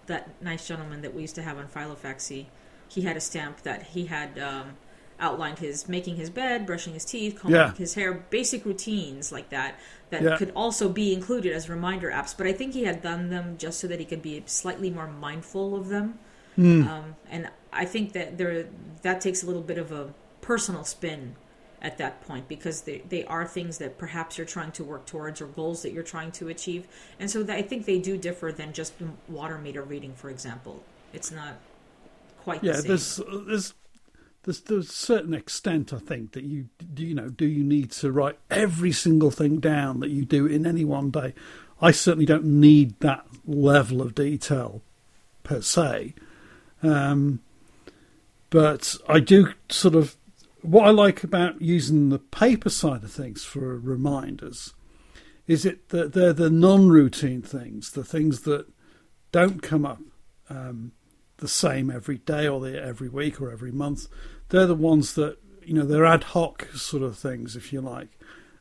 That 0.07 0.29
nice 0.41 0.67
gentleman 0.67 1.01
that 1.01 1.15
we 1.15 1.23
used 1.23 1.35
to 1.35 1.41
have 1.41 1.57
on 1.57 1.67
Philofaxy 1.67 2.45
he 2.87 3.01
had 3.01 3.17
a 3.17 3.21
stamp 3.21 3.61
that 3.63 3.83
he 3.83 4.05
had 4.05 4.37
um, 4.39 4.77
outlined 5.19 5.59
his 5.59 5.87
making 5.87 6.15
his 6.15 6.29
bed, 6.29 6.65
brushing 6.65 6.93
his 6.93 7.05
teeth, 7.05 7.39
combing 7.39 7.55
Yeah. 7.55 7.73
his 7.73 7.93
hair, 7.93 8.13
basic 8.13 8.65
routines 8.65 9.31
like 9.31 9.49
that 9.49 9.79
that 10.09 10.21
Yeah. 10.21 10.37
could 10.37 10.51
also 10.55 10.89
be 10.89 11.13
included 11.13 11.53
as 11.53 11.69
reminder 11.69 12.09
apps. 12.09 12.35
But 12.35 12.47
I 12.47 12.53
think 12.53 12.73
he 12.73 12.83
had 12.83 13.01
done 13.01 13.29
them 13.29 13.57
just 13.57 13.79
so 13.79 13.87
that 13.87 13.99
he 13.99 14.05
could 14.05 14.21
be 14.21 14.43
slightly 14.45 14.89
more 14.89 15.07
mindful 15.07 15.75
of 15.75 15.89
them. 15.89 16.19
Hmm. 16.55 16.87
Um, 16.87 17.15
and 17.29 17.49
I 17.73 17.85
think 17.85 18.13
that 18.13 18.37
there 18.37 18.67
that 19.01 19.21
takes 19.21 19.43
a 19.43 19.45
little 19.45 19.61
bit 19.61 19.77
of 19.77 19.91
a 19.91 20.13
personal 20.41 20.83
spin 20.83 21.35
at 21.81 21.97
that 21.99 22.25
point 22.25 22.47
because 22.47 22.81
they, 22.81 23.03
they 23.09 23.23
are 23.25 23.45
things 23.45 23.77
that 23.77 23.97
perhaps 23.97 24.37
you're 24.37 24.47
trying 24.47 24.71
to 24.71 24.83
work 24.83 25.05
towards 25.05 25.39
or 25.39 25.45
goals 25.45 25.83
that 25.83 25.91
you're 25.91 26.03
trying 26.03 26.31
to 26.31 26.47
achieve. 26.47 26.87
And 27.19 27.29
so 27.29 27.45
I 27.47 27.61
think 27.61 27.85
they 27.85 27.99
do 27.99 28.17
differ 28.17 28.51
than 28.51 28.73
just 28.73 28.93
water 29.27 29.59
meter 29.59 29.83
reading, 29.83 30.13
for 30.13 30.29
example. 30.29 30.83
It's 31.13 31.31
not 31.31 31.55
quite 32.43 32.61
the 32.61 32.67
yeah, 32.67 32.73
same. 32.73 32.87
there's 32.87 33.21
there's 33.47 33.73
there's 34.43 34.61
there's 34.61 34.89
a 34.89 34.93
certain 34.93 35.33
extent 35.33 35.93
I 35.93 35.99
think 35.99 36.31
that 36.33 36.43
you 36.43 36.69
do 36.93 37.03
you 37.03 37.15
know 37.15 37.29
do 37.29 37.45
you 37.45 37.63
need 37.63 37.91
to 37.91 38.11
write 38.11 38.37
every 38.49 38.91
single 38.91 39.31
thing 39.31 39.59
down 39.59 39.99
that 39.99 40.09
you 40.09 40.25
do 40.25 40.45
in 40.45 40.65
any 40.65 40.85
one 40.85 41.11
day. 41.11 41.33
I 41.81 41.91
certainly 41.91 42.25
don't 42.25 42.45
need 42.45 42.99
that 43.01 43.25
level 43.45 44.01
of 44.01 44.15
detail 44.15 44.81
per 45.43 45.61
se, 45.61 46.15
um, 46.85 47.39
but 48.49 48.95
I 49.07 49.19
do 49.19 49.53
sort 49.69 49.95
of 49.95 50.15
what 50.61 50.85
I 50.85 50.89
like 50.89 51.23
about 51.23 51.61
using 51.61 52.09
the 52.09 52.19
paper 52.19 52.69
side 52.69 53.03
of 53.03 53.11
things 53.11 53.43
for 53.43 53.77
reminders 53.77 54.73
is 55.47 55.65
it 55.65 55.89
that 55.89 56.13
they're 56.13 56.33
the 56.33 56.49
non-routine 56.49 57.41
things, 57.41 57.91
the 57.91 58.03
things 58.03 58.41
that 58.41 58.65
don't 59.31 59.61
come 59.61 59.85
up 59.85 60.01
um, 60.49 60.91
the 61.37 61.47
same 61.47 61.91
every 61.91 62.17
day 62.17 62.47
or 62.47 62.59
the, 62.59 62.81
every 62.81 63.09
week 63.09 63.41
or 63.41 63.51
every 63.51 63.71
month. 63.71 64.07
They're 64.49 64.65
the 64.65 64.75
ones 64.75 65.13
that 65.15 65.37
you 65.63 65.73
know 65.73 65.85
they're 65.85 66.05
ad 66.05 66.23
hoc 66.23 66.67
sort 66.73 67.03
of 67.03 67.17
things, 67.17 67.55
if 67.55 67.71
you 67.73 67.81
like, 67.81 68.09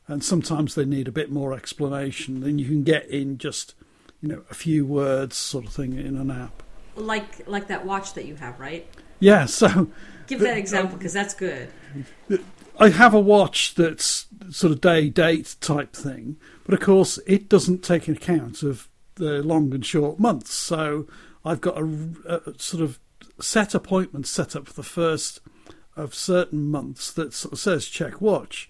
and 0.07 0.23
sometimes 0.23 0.75
they 0.75 0.85
need 0.85 1.07
a 1.07 1.13
bit 1.13 1.31
more 1.31 1.53
explanation 1.53 2.41
than 2.41 2.59
you 2.59 2.65
can 2.65 2.83
get 2.83 3.07
in 3.07 3.37
just 3.37 3.73
you 4.21 4.29
know 4.29 4.43
a 4.49 4.53
few 4.53 4.85
words 4.85 5.37
sort 5.37 5.65
of 5.65 5.73
thing 5.73 5.97
in 5.97 6.17
an 6.17 6.29
app. 6.29 6.63
Like 6.95 7.47
like 7.47 7.67
that 7.67 7.85
watch 7.85 8.13
that 8.13 8.25
you 8.25 8.35
have, 8.35 8.59
right? 8.59 8.87
Yeah, 9.19 9.45
so 9.45 9.89
Give 10.27 10.39
that 10.39 10.57
example 10.57 10.93
um, 10.93 10.97
because 10.97 11.13
that's 11.13 11.33
good. 11.33 11.69
I 12.79 12.89
have 12.89 13.13
a 13.13 13.19
watch 13.19 13.75
that's 13.75 14.25
sort 14.49 14.73
of 14.73 14.81
day 14.81 15.09
date 15.09 15.55
type 15.61 15.93
thing, 15.93 16.37
but 16.65 16.73
of 16.73 16.79
course 16.79 17.19
it 17.27 17.47
doesn't 17.47 17.83
take 17.83 18.07
account 18.07 18.63
of 18.63 18.89
the 19.15 19.43
long 19.43 19.73
and 19.73 19.85
short 19.85 20.19
months. 20.19 20.53
So 20.53 21.07
I've 21.43 21.61
got 21.61 21.77
a, 21.77 21.85
a 22.27 22.59
sort 22.59 22.83
of 22.83 22.99
set 23.39 23.75
appointment 23.75 24.27
set 24.27 24.55
up 24.55 24.67
for 24.67 24.73
the 24.73 24.83
first 24.83 25.41
of 25.95 26.13
certain 26.13 26.69
months 26.69 27.11
that 27.13 27.33
sort 27.33 27.53
of 27.53 27.59
says 27.59 27.87
check 27.87 28.19
watch. 28.19 28.69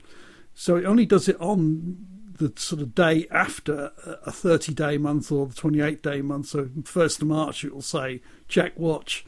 So 0.53 0.75
it 0.75 0.85
only 0.85 1.05
does 1.05 1.27
it 1.27 1.39
on 1.39 2.05
the 2.37 2.53
sort 2.55 2.81
of 2.81 2.93
day 2.93 3.27
after 3.31 3.91
a 4.25 4.31
30 4.31 4.73
day 4.73 4.97
month 4.97 5.31
or 5.31 5.47
the 5.47 5.53
28 5.53 6.01
day 6.01 6.21
month. 6.21 6.47
So 6.47 6.69
first 6.83 7.21
of 7.21 7.27
March 7.27 7.63
it 7.63 7.73
will 7.73 7.81
say 7.81 8.21
check 8.47 8.73
watch. 8.77 9.25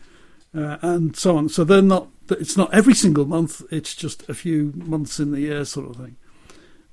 Uh, 0.56 0.78
and 0.82 1.16
so 1.16 1.38
on. 1.38 1.50
So 1.50 1.64
they're 1.64 1.82
not. 1.82 2.08
It's 2.32 2.58
not 2.58 2.74
every 2.74 2.94
single 2.96 3.26
month. 3.26 3.62
It's 3.70 3.94
just 3.94 4.28
a 4.30 4.34
few 4.34 4.74
months 4.76 5.20
in 5.20 5.32
the 5.32 5.42
year, 5.42 5.66
sort 5.66 5.90
of 5.90 5.98
thing. 5.98 6.16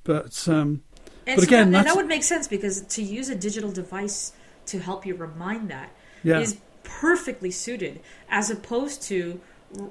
But 0.02 0.46
um, 0.48 0.82
And 1.26 1.36
But 1.36 1.42
so 1.42 1.48
again, 1.48 1.70
that, 1.72 1.78
and 1.78 1.86
that 1.86 1.96
would 1.96 2.08
make 2.08 2.22
sense 2.22 2.46
because 2.48 2.82
to 2.82 3.02
use 3.02 3.28
a 3.28 3.34
digital 3.34 3.72
device 3.72 4.32
to 4.66 4.78
help 4.78 5.06
you 5.06 5.14
remind 5.14 5.70
that 5.70 5.90
is 6.24 6.54
yeah, 6.54 6.60
perfectly 6.82 7.50
suited 7.50 8.00
as 8.28 8.50
opposed 8.50 9.02
to 9.02 9.40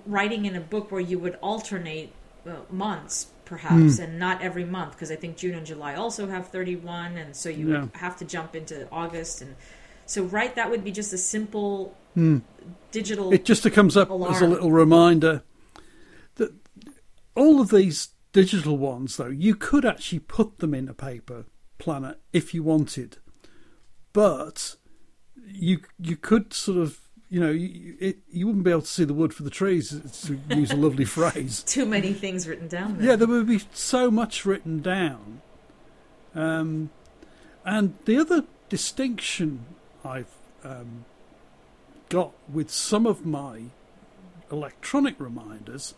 writing 0.06 0.46
in 0.46 0.56
a 0.56 0.60
book 0.60 0.92
where 0.92 1.02
you 1.02 1.20
would 1.20 1.36
alternate 1.42 2.14
months 2.70 3.28
perhaps 3.46 3.98
Hmm. 3.98 4.04
and 4.04 4.20
not 4.20 4.42
every 4.42 4.66
month 4.66 4.92
because 4.94 5.12
i 5.12 5.16
think 5.16 5.38
june 5.38 5.54
and 5.56 5.66
july 5.66 5.96
also 5.96 6.28
have 6.28 6.48
31 6.50 7.18
and 7.18 7.36
so 7.36 7.50
you 7.50 7.72
Yeah. 7.72 7.82
would 7.82 7.96
have 7.96 8.18
to 8.18 8.26
jump 8.26 8.56
into 8.56 8.88
august 8.92 9.42
and 9.42 9.56
so 10.06 10.24
right 10.24 10.54
that 10.56 10.70
would 10.70 10.84
be 10.84 10.92
just 10.92 11.14
a 11.14 11.18
simple 11.18 11.96
Hmm. 12.16 12.40
digital 12.92 13.34
it 13.34 13.46
just 13.46 13.70
comes 13.72 13.96
up 13.98 14.10
as 14.12 14.42
a 14.42 14.48
little 14.48 14.72
reminder 14.72 15.44
that 16.36 16.52
all 17.36 17.60
of 17.62 17.70
these 17.70 18.10
digital 18.32 18.78
ones, 18.78 19.18
though, 19.18 19.28
you 19.28 19.54
could 19.56 19.86
actually 19.86 20.20
put 20.20 20.58
them 20.60 20.74
in 20.74 20.90
a 20.90 20.94
paper 20.94 21.46
planner 21.78 22.16
if 22.32 22.54
you 22.54 22.64
wanted, 22.64 23.18
but 24.12 24.76
you 25.46 25.80
you 26.00 26.16
could 26.16 26.54
sort 26.54 26.78
of. 26.78 27.00
You 27.34 27.40
know, 27.40 27.50
you, 27.50 27.96
it, 28.00 28.18
you 28.30 28.46
wouldn't 28.46 28.64
be 28.64 28.70
able 28.70 28.84
to 28.84 28.88
see 28.88 29.06
the 29.06 29.14
wood 29.16 29.34
for 29.34 29.42
the 29.42 29.50
trees, 29.50 29.90
to 30.28 30.40
use 30.56 30.70
a 30.70 30.76
lovely 30.76 31.04
phrase. 31.18 31.64
too 31.64 31.84
many 31.84 32.14
things 32.14 32.48
written 32.48 32.68
down 32.68 33.00
there. 33.00 33.08
Yeah, 33.08 33.16
there 33.16 33.28
would 33.28 33.48
be 33.48 33.62
so 33.74 34.12
much 34.12 34.46
written 34.46 34.84
down. 34.84 35.42
Um, 36.36 36.92
and 37.66 37.96
the 38.06 38.20
other 38.20 38.44
distinction 38.70 39.66
I've 40.06 40.36
um, 40.64 41.06
got 42.10 42.34
with 42.48 42.70
some 42.70 43.08
of 43.08 43.26
my 43.26 43.64
electronic 44.52 45.16
reminders 45.18 45.96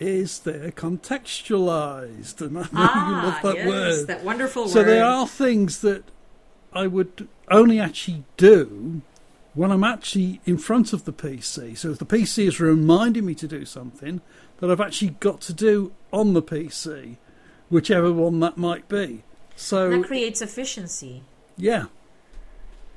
is 0.00 0.40
they're 0.40 0.72
contextualized, 0.72 2.40
and 2.40 2.58
I 2.58 2.62
know 2.62 2.68
ah 2.72 3.08
you 3.08 3.28
love 3.28 3.42
that 3.44 3.56
yes 3.58 3.68
word. 3.68 4.06
that 4.08 4.24
wonderful 4.24 4.66
So 4.66 4.80
word 4.80 4.88
there 4.88 5.04
are 5.04 5.28
things 5.28 5.82
that 5.82 6.02
I 6.72 6.88
would 6.88 7.28
only 7.48 7.78
actually 7.78 8.24
do 8.36 9.02
when 9.54 9.70
I'm 9.70 9.84
actually 9.84 10.40
in 10.44 10.58
front 10.58 10.92
of 10.92 11.04
the 11.04 11.12
PC. 11.12 11.76
So 11.76 11.90
if 11.90 11.98
the 11.98 12.06
PC 12.06 12.46
is 12.48 12.60
reminding 12.60 13.24
me 13.24 13.34
to 13.36 13.48
do 13.48 13.64
something 13.64 14.20
that 14.58 14.70
I've 14.70 14.80
actually 14.80 15.10
got 15.20 15.40
to 15.42 15.52
do 15.52 15.92
on 16.12 16.34
the 16.34 16.42
PC, 16.42 17.16
whichever 17.70 18.12
one 18.12 18.40
that 18.40 18.56
might 18.56 18.88
be. 18.88 19.24
So 19.56 19.90
that 19.90 20.06
creates 20.06 20.42
efficiency 20.42 21.22
yeah, 21.56 21.86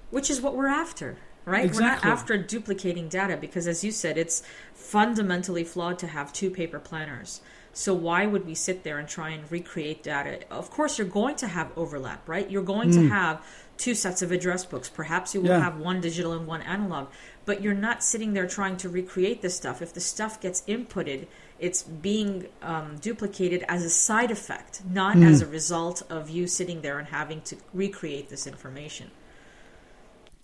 which 0.09 0.29
is 0.29 0.41
what 0.41 0.55
we're 0.55 0.67
after, 0.67 1.17
right? 1.45 1.65
Exactly. 1.65 1.83
We're 1.83 2.11
not 2.11 2.19
after 2.19 2.37
duplicating 2.37 3.07
data 3.07 3.37
because, 3.37 3.67
as 3.67 3.83
you 3.83 3.91
said, 3.91 4.17
it's 4.17 4.43
fundamentally 4.73 5.63
flawed 5.63 5.99
to 5.99 6.07
have 6.07 6.33
two 6.33 6.49
paper 6.49 6.79
planners. 6.79 7.41
So 7.73 7.93
why 7.93 8.25
would 8.25 8.47
we 8.47 8.55
sit 8.55 8.83
there 8.83 8.97
and 8.97 9.07
try 9.07 9.29
and 9.29 9.51
recreate 9.51 10.01
data? 10.01 10.39
Of 10.49 10.71
course, 10.71 10.97
you're 10.97 11.07
going 11.07 11.35
to 11.35 11.47
have 11.47 11.71
overlap, 11.77 12.27
right? 12.27 12.49
You're 12.49 12.63
going 12.63 12.91
to 12.91 12.99
mm. 12.99 13.09
have 13.09 13.45
two 13.77 13.93
sets 13.95 14.21
of 14.21 14.31
address 14.31 14.65
books. 14.65 14.89
Perhaps 14.89 15.33
you 15.33 15.41
will 15.41 15.49
Yeah. 15.49 15.59
have 15.59 15.77
one 15.77 16.01
digital 16.01 16.33
and 16.33 16.47
one 16.47 16.61
analog, 16.61 17.07
but 17.45 17.61
you're 17.61 17.73
not 17.73 18.03
sitting 18.03 18.33
there 18.33 18.47
trying 18.47 18.77
to 18.77 18.89
recreate 18.89 19.41
this 19.41 19.55
stuff. 19.55 19.81
If 19.81 19.93
the 19.93 19.99
stuff 20.01 20.41
gets 20.41 20.61
inputted, 20.67 21.27
it's 21.59 21.83
being 21.83 22.47
um, 22.61 22.97
duplicated 22.97 23.63
as 23.67 23.83
a 23.83 23.89
side 23.89 24.31
effect, 24.31 24.81
not 24.89 25.17
as 25.17 25.41
a 25.41 25.47
result 25.47 26.03
of 26.09 26.29
you 26.29 26.47
sitting 26.47 26.81
there 26.81 26.99
and 26.99 27.07
having 27.07 27.41
to 27.41 27.57
recreate 27.73 28.29
this 28.29 28.45
information. 28.47 29.11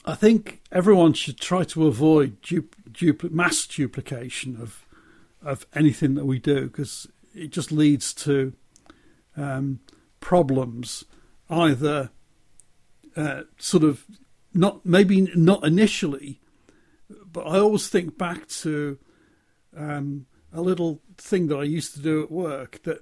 I 0.06 0.16
think 0.16 0.62
everyone 0.72 1.14
should 1.14 1.40
try 1.40 1.64
to 1.66 1.88
avoid 1.88 2.42
du- 2.42 2.68
mass 3.30 3.66
duplication 3.68 4.58
of 4.62 4.86
of 5.42 5.66
anything 5.74 6.14
that 6.16 6.26
we 6.26 6.40
do 6.40 6.68
because 6.68 7.06
it 7.36 7.50
just 7.52 7.70
leads 7.70 8.14
to 8.14 8.54
um, 9.36 9.80
problems. 10.22 11.04
Either 11.50 12.12
uh, 13.16 13.44
sort 13.58 13.84
of 13.84 14.06
not 14.54 14.86
maybe 14.86 15.22
not 15.36 15.66
initially, 15.66 16.40
but 17.32 17.48
I 17.48 17.60
always 17.60 17.88
think 17.88 18.18
back 18.18 18.48
to 18.48 18.98
um, 19.76 20.26
a 20.52 20.62
little 20.62 21.02
thing 21.18 21.48
that 21.48 21.58
I 21.58 21.64
used 21.64 21.94
to 21.96 22.02
do 22.02 22.24
at 22.24 22.32
work 22.32 22.84
that 22.84 23.00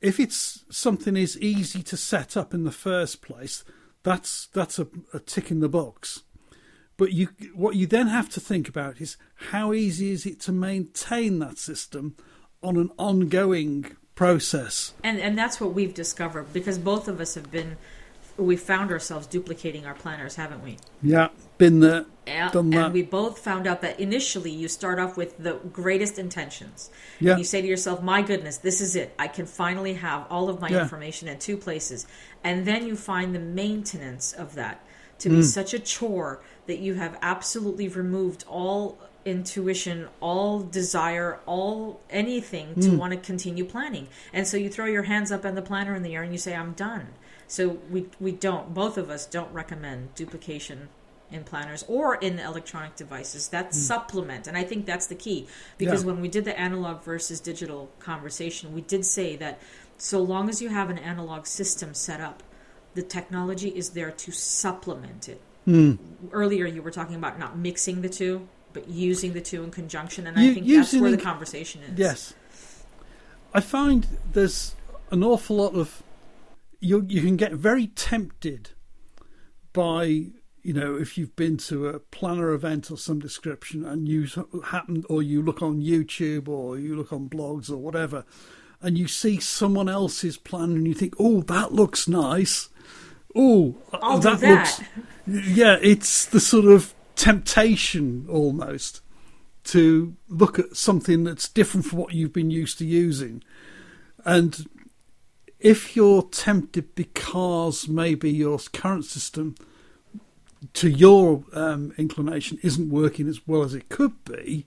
if 0.00 0.18
it's 0.18 0.64
something 0.70 1.16
is 1.16 1.38
easy 1.38 1.82
to 1.82 1.96
set 1.96 2.36
up 2.36 2.54
in 2.54 2.64
the 2.64 2.72
first 2.72 3.20
place, 3.20 3.64
that's 4.02 4.48
that's 4.48 4.78
a, 4.78 4.88
a 5.12 5.20
tick 5.20 5.50
in 5.50 5.60
the 5.60 5.68
box. 5.68 6.22
But 6.96 7.12
you, 7.12 7.28
what 7.54 7.76
you 7.76 7.86
then 7.86 8.08
have 8.08 8.28
to 8.30 8.40
think 8.40 8.68
about 8.68 9.00
is 9.00 9.16
how 9.50 9.72
easy 9.72 10.12
is 10.12 10.26
it 10.26 10.38
to 10.40 10.52
maintain 10.52 11.38
that 11.38 11.56
system 11.56 12.14
on 12.62 12.76
an 12.76 12.90
ongoing 12.98 13.96
process. 14.14 14.92
And 15.02 15.18
and 15.18 15.36
that's 15.38 15.60
what 15.60 15.72
we've 15.72 15.94
discovered 15.94 16.52
because 16.52 16.78
both 16.78 17.08
of 17.08 17.20
us 17.20 17.34
have 17.34 17.50
been 17.50 17.76
we 18.44 18.56
found 18.56 18.90
ourselves 18.90 19.26
duplicating 19.26 19.84
our 19.86 19.94
planners, 19.94 20.36
haven't 20.36 20.62
we? 20.62 20.76
Yeah, 21.02 21.28
been 21.58 21.80
there, 21.80 22.06
Yeah. 22.26 22.50
done 22.50 22.72
And 22.72 22.92
we 22.92 23.02
both 23.02 23.38
found 23.38 23.66
out 23.66 23.80
that 23.82 23.98
initially 23.98 24.50
you 24.50 24.68
start 24.68 24.98
off 24.98 25.16
with 25.16 25.38
the 25.38 25.54
greatest 25.72 26.18
intentions. 26.18 26.90
Yeah. 27.18 27.32
And 27.32 27.38
you 27.40 27.44
say 27.44 27.60
to 27.60 27.66
yourself, 27.66 28.02
"My 28.02 28.22
goodness, 28.22 28.56
this 28.58 28.80
is 28.80 28.96
it. 28.96 29.14
I 29.18 29.28
can 29.28 29.46
finally 29.46 29.94
have 29.94 30.26
all 30.30 30.48
of 30.48 30.60
my 30.60 30.68
Yeah. 30.68 30.82
information 30.82 31.28
in 31.28 31.38
two 31.38 31.56
places." 31.56 32.06
And 32.44 32.66
then 32.66 32.86
you 32.86 32.96
find 32.96 33.34
the 33.34 33.40
maintenance 33.40 34.32
of 34.32 34.54
that 34.54 34.80
to 35.18 35.28
Mm. 35.28 35.36
be 35.36 35.42
such 35.42 35.74
a 35.74 35.78
chore 35.78 36.40
that 36.66 36.78
you 36.78 36.94
have 36.94 37.18
absolutely 37.20 37.88
removed 37.88 38.44
all 38.48 38.98
intuition, 39.26 40.08
all 40.20 40.60
desire, 40.60 41.40
all 41.44 42.00
anything 42.08 42.74
Mm. 42.74 42.82
to 42.82 42.96
want 42.96 43.12
to 43.12 43.18
continue 43.18 43.66
planning. 43.66 44.08
And 44.32 44.48
so 44.48 44.56
you 44.56 44.70
throw 44.70 44.86
your 44.86 45.02
hands 45.02 45.30
up 45.30 45.44
and 45.44 45.56
the 45.56 45.62
planner 45.62 45.94
in 45.94 46.02
the 46.02 46.14
air 46.14 46.22
and 46.22 46.32
you 46.32 46.38
say, 46.38 46.54
"I'm 46.54 46.72
done." 46.72 47.08
So 47.50 47.80
we 47.90 48.06
we 48.20 48.30
don't 48.30 48.72
both 48.72 48.96
of 48.96 49.10
us 49.10 49.26
don't 49.26 49.52
recommend 49.52 50.14
duplication 50.14 50.88
in 51.32 51.42
planners 51.42 51.84
or 51.88 52.14
in 52.14 52.38
electronic 52.38 52.94
devices 52.94 53.48
that 53.48 53.70
mm. 53.70 53.74
supplement 53.74 54.46
and 54.46 54.56
i 54.56 54.64
think 54.64 54.84
that's 54.84 55.06
the 55.06 55.14
key 55.14 55.46
because 55.78 56.02
yeah. 56.02 56.08
when 56.08 56.20
we 56.20 56.28
did 56.28 56.44
the 56.44 56.58
analog 56.58 57.02
versus 57.04 57.38
digital 57.40 57.88
conversation 58.00 58.74
we 58.74 58.80
did 58.80 59.04
say 59.04 59.36
that 59.36 59.60
so 59.96 60.20
long 60.20 60.48
as 60.48 60.60
you 60.60 60.68
have 60.68 60.90
an 60.90 60.98
analog 60.98 61.46
system 61.46 61.94
set 61.94 62.20
up 62.20 62.42
the 62.94 63.02
technology 63.02 63.68
is 63.68 63.90
there 63.90 64.10
to 64.10 64.32
supplement 64.32 65.28
it 65.28 65.40
mm. 65.66 65.96
earlier 66.32 66.66
you 66.66 66.82
were 66.82 66.90
talking 66.90 67.14
about 67.14 67.38
not 67.38 67.56
mixing 67.56 68.02
the 68.02 68.08
two 68.08 68.48
but 68.72 68.88
using 68.88 69.32
the 69.32 69.40
two 69.40 69.62
in 69.62 69.70
conjunction 69.70 70.26
and 70.26 70.36
you, 70.36 70.50
i 70.50 70.54
think 70.54 70.66
that's 70.66 70.94
where 70.94 71.12
the 71.12 71.16
conversation 71.16 71.80
is 71.82 71.96
yes 71.96 72.34
i 73.54 73.60
find 73.60 74.06
there's 74.32 74.74
an 75.12 75.22
awful 75.22 75.56
lot 75.56 75.74
of 75.74 76.02
you 76.80 77.04
you 77.08 77.20
can 77.20 77.36
get 77.36 77.52
very 77.52 77.88
tempted 77.88 78.70
by 79.72 80.32
you 80.62 80.74
know, 80.74 80.94
if 80.96 81.16
you've 81.16 81.34
been 81.36 81.56
to 81.56 81.88
a 81.88 81.98
planner 81.98 82.52
event 82.52 82.90
or 82.90 82.98
some 82.98 83.18
description 83.18 83.84
and 83.84 84.08
you 84.08 84.26
happen, 84.66 85.04
or 85.08 85.22
you 85.22 85.42
look 85.42 85.62
on 85.62 85.80
YouTube 85.80 86.48
or 86.48 86.78
you 86.78 86.94
look 86.94 87.12
on 87.12 87.28
blogs 87.28 87.70
or 87.70 87.76
whatever, 87.76 88.24
and 88.82 88.98
you 88.98 89.08
see 89.08 89.40
someone 89.40 89.88
else's 89.88 90.36
plan 90.36 90.72
and 90.72 90.86
you 90.86 90.94
think, 90.94 91.14
oh, 91.18 91.40
that 91.42 91.72
looks 91.72 92.08
nice. 92.08 92.68
Oh, 93.34 93.76
that, 93.92 94.38
that 94.40 94.42
looks. 94.42 94.80
Yeah, 95.26 95.78
it's 95.80 96.26
the 96.26 96.40
sort 96.40 96.64
of 96.64 96.92
temptation 97.14 98.26
almost 98.28 99.00
to 99.64 100.16
look 100.28 100.58
at 100.58 100.76
something 100.76 101.22
that's 101.22 101.48
different 101.48 101.86
from 101.86 102.00
what 102.00 102.14
you've 102.14 102.32
been 102.32 102.50
used 102.50 102.78
to 102.78 102.84
using. 102.84 103.44
And 104.24 104.66
if 105.60 105.94
you're 105.94 106.22
tempted 106.22 106.94
because 106.94 107.88
maybe 107.88 108.30
your 108.30 108.58
current 108.72 109.04
system 109.04 109.54
to 110.74 110.88
your 110.88 111.44
um, 111.52 111.92
inclination 111.96 112.58
isn't 112.62 112.90
working 112.90 113.28
as 113.28 113.46
well 113.46 113.62
as 113.62 113.74
it 113.74 113.88
could 113.88 114.24
be, 114.24 114.66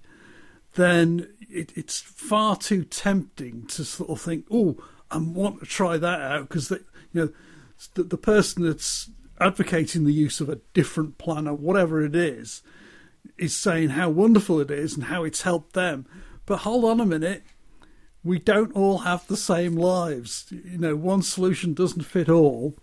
then 0.75 1.27
it, 1.49 1.71
it's 1.75 1.99
far 1.99 2.55
too 2.55 2.83
tempting 2.83 3.67
to 3.67 3.83
sort 3.83 4.09
of 4.09 4.21
think, 4.21 4.45
oh, 4.51 4.77
I 5.11 5.17
want 5.17 5.59
to 5.59 5.65
try 5.65 5.97
that 5.97 6.21
out 6.21 6.47
because 6.47 6.71
you 6.71 6.79
know 7.13 7.29
the, 7.93 8.03
the 8.03 8.17
person 8.17 8.63
that's 8.63 9.09
advocating 9.39 10.05
the 10.05 10.13
use 10.13 10.39
of 10.41 10.49
a 10.49 10.59
different 10.73 11.17
planner, 11.17 11.53
whatever 11.53 12.03
it 12.03 12.15
is, 12.15 12.63
is 13.37 13.55
saying 13.55 13.89
how 13.89 14.09
wonderful 14.09 14.59
it 14.59 14.71
is 14.71 14.95
and 14.95 15.05
how 15.05 15.23
it's 15.23 15.43
helped 15.43 15.73
them. 15.73 16.05
But 16.45 16.59
hold 16.59 16.85
on 16.85 16.99
a 16.99 17.05
minute, 17.05 17.43
we 18.23 18.39
don't 18.39 18.75
all 18.75 18.99
have 18.99 19.27
the 19.27 19.37
same 19.37 19.75
lives. 19.75 20.45
You 20.49 20.77
know, 20.77 20.95
one 20.95 21.21
solution 21.21 21.73
doesn't 21.73 22.03
fit 22.03 22.29
all, 22.29 22.75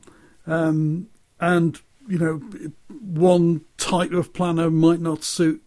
um, 0.46 1.08
and 1.40 1.80
you 2.08 2.18
know, 2.18 2.36
one 2.88 3.62
type 3.78 4.12
of 4.12 4.32
planner 4.32 4.70
might 4.70 5.00
not 5.00 5.24
suit 5.24 5.62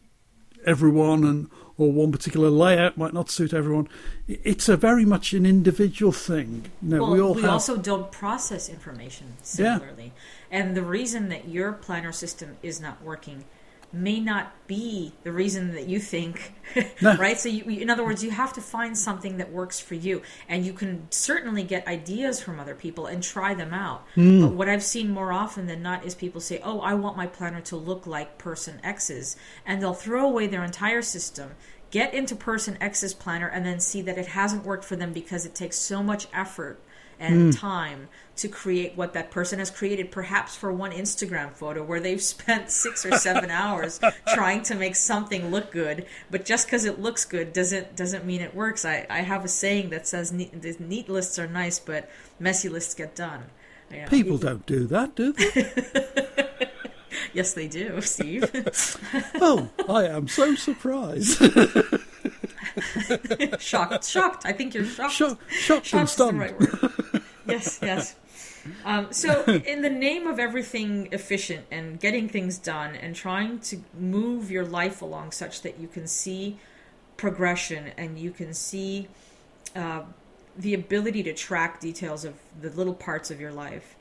everyone, 0.66 1.24
and 1.24 1.50
or 1.78 1.92
one 1.92 2.12
particular 2.12 2.50
layout 2.50 2.98
might 2.98 3.14
not 3.14 3.32
suit 3.32 3.54
everyone. 3.54 3.88
It's 4.28 4.70
a 4.70 4.78
very 4.78 5.06
much 5.06 5.34
an 5.34 5.46
individual 5.46 6.12
thing. 6.12 6.66
You 6.82 6.90
know, 6.90 7.02
well, 7.02 7.12
we 7.12 7.22
all 7.22 7.34
we 7.34 7.42
have... 7.42 7.52
also 7.52 7.78
don't 7.78 8.12
process 8.12 8.70
information 8.70 9.34
similarly, 9.42 10.14
yeah. 10.52 10.60
and 10.60 10.78
the 10.78 10.84
reason 10.84 11.30
that 11.30 11.48
your 11.48 11.74
planner 11.74 12.12
system 12.12 12.58
is 12.62 12.80
not 12.80 13.02
working 13.02 13.46
may 13.94 14.20
not 14.20 14.68
be 14.68 15.14
the 15.24 15.32
reason 15.32 15.74
that 15.74 15.88
you 15.88 16.00
think, 16.00 16.54
no. 17.02 17.16
right? 17.18 17.40
So, 17.40 17.48
you, 17.48 17.64
in 17.80 17.90
other 17.90 18.04
words, 18.04 18.24
you 18.24 18.32
have 18.32 18.52
to 18.54 18.62
find 18.62 18.98
something 18.98 19.38
that 19.38 19.52
works 19.52 19.80
for 19.80 19.94
you, 19.94 20.24
and 20.50 20.66
you 20.66 20.74
can 20.74 21.08
certainly 21.12 21.64
get 21.64 21.88
ideas 21.88 22.42
from 22.42 22.60
other 22.60 22.74
people 22.74 23.06
and 23.06 23.22
try 23.22 23.54
them 23.54 23.74
out. 23.74 24.06
Mm. 24.16 24.42
But 24.42 24.54
what 24.54 24.68
I've 24.68 24.84
seen 24.84 25.12
more 25.12 25.32
often 25.32 25.68
than 25.68 25.84
not 25.84 26.06
is 26.06 26.16
people 26.16 26.42
say, 26.42 26.60
"Oh, 26.64 26.80
I 26.80 26.96
want 26.96 27.16
my 27.16 27.28
planner 27.28 27.62
to 27.62 27.78
look 27.78 28.08
like 28.08 28.38
person 28.40 28.82
X's," 28.84 29.36
and 29.66 29.82
they'll 29.82 29.94
throw 29.94 30.26
away 30.28 30.48
their 30.48 30.64
entire 30.64 31.04
system. 31.04 31.52
Get 31.92 32.16
into 32.16 32.36
person 32.36 32.76
X's 32.82 33.14
planner 33.14 33.48
and 33.48 33.64
then 33.64 33.80
see 33.80 34.02
that 34.02 34.18
it 34.18 34.26
hasn't 34.28 34.66
worked 34.66 34.84
for 34.84 34.96
them 34.96 35.14
because 35.14 35.46
it 35.46 35.54
takes 35.54 35.78
so 35.78 36.02
much 36.02 36.26
effort 36.34 36.80
and 37.20 37.54
mm. 37.54 37.60
time 37.60 38.10
to 38.36 38.48
create 38.48 38.98
what 38.98 39.14
that 39.14 39.30
person 39.30 39.60
has 39.60 39.70
created, 39.70 40.12
perhaps 40.12 40.56
for 40.56 40.74
one 40.74 40.92
Instagram 40.92 41.54
photo 41.54 41.84
where 41.84 42.00
they've 42.00 42.22
spent 42.36 42.70
six 42.72 43.06
or 43.06 43.16
seven 43.18 43.50
hours 43.50 44.00
trying 44.34 44.64
to 44.64 44.76
make 44.76 44.96
something 44.96 45.52
look 45.52 45.72
good. 45.72 46.06
But 46.32 46.46
just 46.46 46.68
because 46.68 46.86
it 46.86 47.00
looks 47.00 47.26
good 47.26 47.54
doesn't 47.54 47.96
doesn't 47.96 48.26
mean 48.26 48.42
it 48.42 48.56
works. 48.56 48.86
I, 48.86 49.06
I 49.10 49.22
have 49.22 49.46
a 49.46 49.48
saying 49.48 49.90
that 49.90 50.08
says 50.08 50.32
neat, 50.32 50.62
the 50.62 50.76
neat 50.80 51.10
lists 51.10 51.38
are 51.38 51.48
nice, 51.48 51.80
but 51.80 52.10
messy 52.40 52.70
lists 52.70 52.94
get 52.94 53.16
done. 53.16 53.44
People 54.10 54.38
don't 54.38 54.66
do 54.66 54.88
that, 54.88 55.16
do 55.16 55.34
they? 55.34 56.70
yes, 57.34 57.54
they 57.54 57.68
do, 57.68 58.02
Steve. 58.02 58.44
oh, 59.36 59.70
I 59.88 60.06
am 60.06 60.28
so 60.28 60.56
surprised. 60.56 61.40
shocked, 63.60 64.06
shocked. 64.06 64.46
I 64.46 64.54
think 64.54 64.74
you're 64.74 64.86
shocked. 64.86 65.14
Shock, 65.14 65.40
shocked, 65.50 65.94
and 65.94 66.10
stunned. 66.10 66.40
Right 66.40 66.56
yes, 67.48 67.80
yes. 67.82 68.16
Um, 68.86 69.12
so, 69.12 69.44
in 69.66 69.82
the 69.82 69.90
name 69.90 70.28
of 70.28 70.40
everything 70.40 71.10
efficient 71.12 71.66
and 71.72 72.00
getting 72.00 72.30
things 72.30 72.58
done 72.58 72.96
and 72.96 73.16
trying 73.16 73.60
to 73.60 73.82
move 73.98 74.50
your 74.50 74.66
life 74.66 75.02
along 75.02 75.32
such 75.32 75.62
that 75.62 75.80
you 75.80 75.88
can 75.88 76.08
see 76.08 76.58
progression 77.18 77.92
and 77.98 78.18
you 78.18 78.32
can 78.32 78.54
see 78.54 79.08
uh, 79.76 80.04
the 80.58 80.74
ability 80.74 81.24
to 81.24 81.34
track 81.34 81.80
details 81.80 82.26
of 82.26 82.36
the 82.62 82.70
little 82.70 82.94
parts 82.94 83.32
of 83.32 83.40
your 83.40 83.52
life, 83.52 83.96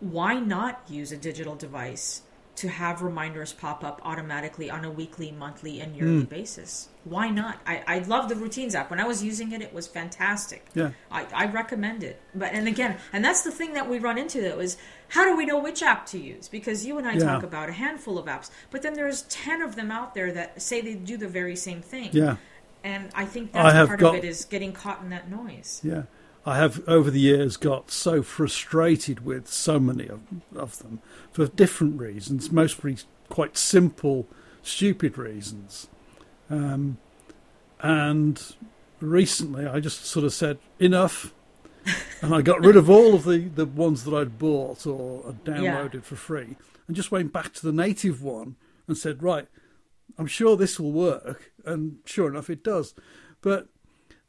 why 0.00 0.38
not 0.38 0.82
use 0.88 1.12
a 1.12 1.16
digital 1.16 1.54
device 1.54 2.22
to 2.62 2.68
have 2.68 3.02
reminders 3.02 3.52
pop 3.52 3.82
up 3.82 4.00
automatically 4.04 4.70
on 4.70 4.84
a 4.84 4.90
weekly, 4.90 5.32
monthly, 5.32 5.80
and 5.80 5.96
yearly 5.96 6.22
mm. 6.22 6.28
basis. 6.28 6.88
Why 7.02 7.28
not? 7.28 7.58
I, 7.66 7.82
I 7.88 7.98
love 7.98 8.28
the 8.28 8.36
routines 8.36 8.76
app. 8.76 8.88
When 8.88 9.00
I 9.00 9.04
was 9.04 9.20
using 9.20 9.50
it, 9.50 9.62
it 9.62 9.74
was 9.74 9.88
fantastic. 9.88 10.64
Yeah, 10.72 10.92
I, 11.10 11.26
I 11.34 11.46
recommend 11.46 12.04
it. 12.04 12.22
But 12.36 12.52
and 12.52 12.68
again, 12.68 12.98
and 13.12 13.24
that's 13.24 13.42
the 13.42 13.50
thing 13.50 13.72
that 13.72 13.90
we 13.90 13.98
run 13.98 14.16
into 14.16 14.40
though 14.40 14.60
is 14.60 14.76
how 15.08 15.24
do 15.24 15.36
we 15.36 15.44
know 15.44 15.58
which 15.58 15.82
app 15.82 16.06
to 16.06 16.20
use? 16.20 16.46
Because 16.46 16.86
you 16.86 16.98
and 16.98 17.08
I 17.08 17.14
yeah. 17.14 17.24
talk 17.24 17.42
about 17.42 17.68
a 17.68 17.72
handful 17.72 18.16
of 18.16 18.26
apps, 18.26 18.52
but 18.70 18.82
then 18.82 18.94
there's 18.94 19.22
ten 19.22 19.60
of 19.60 19.74
them 19.74 19.90
out 19.90 20.14
there 20.14 20.30
that 20.30 20.62
say 20.62 20.80
they 20.80 20.94
do 20.94 21.16
the 21.16 21.26
very 21.26 21.56
same 21.56 21.82
thing. 21.82 22.10
Yeah, 22.12 22.36
and 22.84 23.10
I 23.12 23.24
think 23.24 23.50
that's 23.50 23.74
I 23.74 23.86
part 23.86 23.98
got, 23.98 24.14
of 24.14 24.22
it 24.22 24.24
is 24.24 24.44
getting 24.44 24.72
caught 24.72 25.02
in 25.02 25.10
that 25.10 25.28
noise. 25.28 25.80
Yeah. 25.82 26.04
I 26.44 26.56
have 26.56 26.86
over 26.88 27.10
the 27.10 27.20
years 27.20 27.56
got 27.56 27.90
so 27.90 28.22
frustrated 28.22 29.24
with 29.24 29.46
so 29.46 29.78
many 29.78 30.08
of, 30.08 30.22
of 30.54 30.78
them 30.78 31.00
for 31.30 31.46
different 31.46 32.00
reasons, 32.00 32.50
mostly 32.50 32.96
quite 33.28 33.56
simple, 33.56 34.26
stupid 34.62 35.16
reasons. 35.16 35.88
Um, 36.50 36.98
and 37.80 38.42
recently 39.00 39.66
I 39.66 39.78
just 39.78 40.04
sort 40.04 40.24
of 40.24 40.32
said, 40.32 40.58
enough. 40.80 41.32
and 42.22 42.34
I 42.34 42.42
got 42.42 42.60
rid 42.60 42.76
of 42.76 42.90
all 42.90 43.14
of 43.14 43.24
the, 43.24 43.38
the 43.38 43.66
ones 43.66 44.04
that 44.04 44.14
I'd 44.14 44.38
bought 44.38 44.86
or 44.86 45.34
downloaded 45.44 45.94
yeah. 45.94 46.00
for 46.00 46.16
free 46.16 46.56
and 46.86 46.96
just 46.96 47.10
went 47.12 47.32
back 47.32 47.52
to 47.54 47.66
the 47.66 47.72
native 47.72 48.22
one 48.22 48.56
and 48.86 48.96
said, 48.96 49.22
right, 49.22 49.46
I'm 50.18 50.26
sure 50.26 50.56
this 50.56 50.78
will 50.78 50.92
work. 50.92 51.52
And 51.64 51.98
sure 52.04 52.28
enough, 52.28 52.50
it 52.50 52.62
does. 52.64 52.94
But 53.40 53.68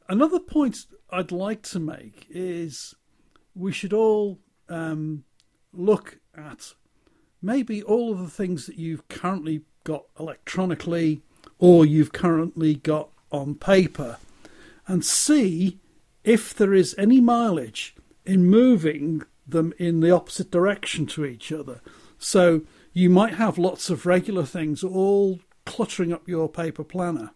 another 0.08 0.38
point 0.38 0.86
I'd 1.14 1.30
like 1.30 1.62
to 1.62 1.78
make 1.78 2.26
is 2.28 2.96
we 3.54 3.70
should 3.70 3.92
all 3.92 4.40
um, 4.68 5.22
look 5.72 6.18
at 6.36 6.74
maybe 7.40 7.84
all 7.84 8.10
of 8.10 8.18
the 8.18 8.28
things 8.28 8.66
that 8.66 8.78
you've 8.78 9.06
currently 9.06 9.62
got 9.84 10.06
electronically 10.18 11.22
or 11.60 11.86
you've 11.86 12.12
currently 12.12 12.74
got 12.74 13.10
on 13.30 13.54
paper 13.54 14.16
and 14.88 15.04
see 15.04 15.78
if 16.24 16.52
there 16.52 16.74
is 16.74 16.96
any 16.98 17.20
mileage 17.20 17.94
in 18.24 18.46
moving 18.46 19.22
them 19.46 19.72
in 19.78 20.00
the 20.00 20.10
opposite 20.10 20.50
direction 20.50 21.06
to 21.06 21.24
each 21.24 21.52
other. 21.52 21.80
So 22.18 22.62
you 22.92 23.08
might 23.08 23.34
have 23.34 23.56
lots 23.56 23.88
of 23.88 24.04
regular 24.04 24.44
things 24.44 24.82
all 24.82 25.38
cluttering 25.64 26.12
up 26.12 26.26
your 26.26 26.48
paper 26.48 26.82
planner 26.82 27.30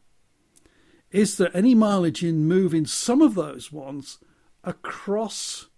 is 1.11 1.37
there 1.37 1.57
any 1.57 1.75
mileage 1.75 2.23
in 2.23 2.47
moving 2.47 2.87
some 2.87 3.23
of 3.23 3.35
those 3.35 3.73
ones 3.73 4.19
across 4.63 5.69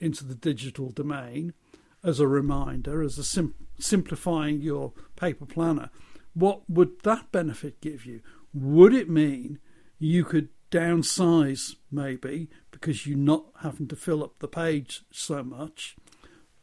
into 0.00 0.24
the 0.24 0.34
digital 0.34 0.90
domain 0.90 1.54
as 2.02 2.20
a 2.20 2.26
reminder, 2.26 3.02
as 3.02 3.18
a 3.18 3.24
sim- 3.24 3.54
simplifying 3.78 4.60
your 4.60 4.92
paper 5.16 5.46
planner? 5.46 5.90
What 6.34 6.68
would 6.68 7.02
that 7.02 7.30
benefit 7.30 7.80
give 7.80 8.04
you? 8.04 8.20
Would 8.52 8.92
it 8.92 9.08
mean 9.08 9.60
you 9.98 10.24
could 10.24 10.48
downsize 10.70 11.76
maybe 11.90 12.50
because 12.72 13.06
you're 13.06 13.16
not 13.16 13.44
having 13.62 13.86
to 13.88 13.96
fill 13.96 14.24
up 14.24 14.40
the 14.40 14.48
page 14.48 15.04
so 15.12 15.44
much, 15.44 15.94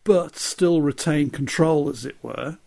but 0.03 0.35
still 0.35 0.81
retain 0.81 1.29
control, 1.29 1.89
as 1.89 2.05
it 2.05 2.17
were? 2.21 2.57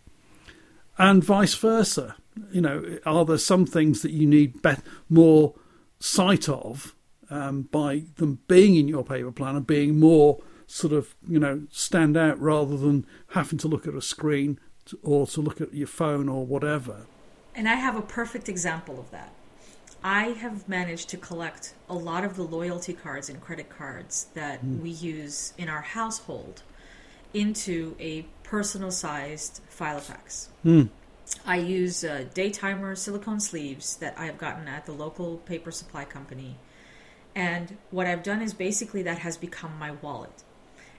And 0.97 1.23
vice 1.23 1.53
versa 1.53 2.15
you 2.51 2.61
know, 2.61 2.97
are 3.05 3.25
there 3.25 3.37
some 3.37 3.65
things 3.65 4.01
that 4.01 4.11
you 4.11 4.27
need 4.27 4.61
bet- 4.61 4.83
more 5.09 5.53
sight 5.99 6.49
of 6.49 6.95
um, 7.29 7.63
by 7.63 8.03
them 8.15 8.39
being 8.47 8.75
in 8.75 8.87
your 8.87 9.03
paper 9.03 9.31
planner, 9.31 9.59
being 9.59 9.99
more 9.99 10.39
sort 10.67 10.93
of, 10.93 11.15
you 11.27 11.39
know, 11.39 11.63
stand 11.71 12.17
out 12.17 12.39
rather 12.39 12.77
than 12.77 13.05
having 13.29 13.59
to 13.59 13.67
look 13.67 13.87
at 13.87 13.93
a 13.93 14.01
screen 14.01 14.59
to, 14.85 14.99
or 15.03 15.27
to 15.27 15.41
look 15.41 15.61
at 15.61 15.73
your 15.73 15.87
phone 15.87 16.27
or 16.29 16.45
whatever. 16.45 17.05
And 17.53 17.69
I 17.69 17.75
have 17.75 17.95
a 17.95 18.01
perfect 18.01 18.49
example 18.49 18.99
of 18.99 19.11
that. 19.11 19.33
I 20.03 20.29
have 20.29 20.69
managed 20.69 21.09
to 21.09 21.17
collect 21.17 21.73
a 21.89 21.95
lot 21.95 22.23
of 22.23 22.35
the 22.35 22.43
loyalty 22.43 22.93
cards 22.93 23.29
and 23.29 23.41
credit 23.41 23.69
cards 23.69 24.27
that 24.35 24.63
mm. 24.63 24.81
we 24.81 24.91
use 24.91 25.53
in 25.57 25.67
our 25.67 25.81
household 25.81 26.61
into 27.33 27.95
a 27.99 28.25
personal 28.43 28.91
sized 28.91 29.61
Filofax. 29.75 30.49
Mm. 30.63 30.89
I 31.45 31.57
use 31.57 32.03
uh, 32.03 32.25
daytimer 32.33 32.95
silicone 32.97 33.39
sleeves 33.39 33.97
that 33.97 34.17
I 34.17 34.25
have 34.25 34.37
gotten 34.37 34.67
at 34.67 34.85
the 34.85 34.91
local 34.91 35.37
paper 35.37 35.71
supply 35.71 36.05
company. 36.05 36.57
And 37.35 37.77
what 37.91 38.07
I've 38.07 38.23
done 38.23 38.41
is 38.41 38.53
basically 38.53 39.03
that 39.03 39.19
has 39.19 39.37
become 39.37 39.77
my 39.77 39.91
wallet. 39.91 40.43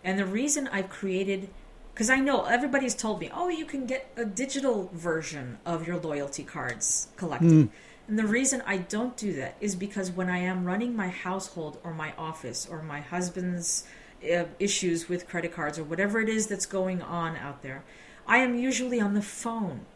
And 0.04 0.18
the 0.18 0.26
reason 0.26 0.68
I've 0.68 0.88
created, 0.88 1.48
because 1.92 2.10
I 2.10 2.16
know 2.16 2.44
everybody's 2.44 2.94
told 2.94 3.20
me, 3.20 3.30
oh, 3.34 3.48
you 3.48 3.64
can 3.64 3.86
get 3.86 4.12
a 4.16 4.24
digital 4.24 4.90
version 4.92 5.58
of 5.66 5.86
your 5.86 5.96
loyalty 5.96 6.44
cards 6.44 7.08
collected. 7.16 7.50
Mm. 7.50 7.68
And 8.06 8.18
the 8.18 8.26
reason 8.26 8.62
I 8.66 8.76
don't 8.76 9.16
do 9.16 9.32
that 9.34 9.56
is 9.60 9.74
because 9.74 10.12
when 10.12 10.28
I 10.28 10.38
am 10.38 10.64
running 10.64 10.94
my 10.94 11.08
household 11.08 11.78
or 11.82 11.92
my 11.92 12.12
office 12.16 12.68
or 12.70 12.82
my 12.82 13.00
husband's 13.00 13.84
uh, 14.22 14.44
issues 14.60 15.08
with 15.08 15.26
credit 15.26 15.52
cards 15.52 15.78
or 15.78 15.84
whatever 15.84 16.20
it 16.20 16.28
is 16.28 16.46
that's 16.46 16.66
going 16.66 17.02
on 17.02 17.36
out 17.36 17.62
there, 17.62 17.82
I 18.28 18.38
am 18.38 18.56
usually 18.56 19.00
on 19.00 19.14
the 19.14 19.22
phone. 19.22 19.86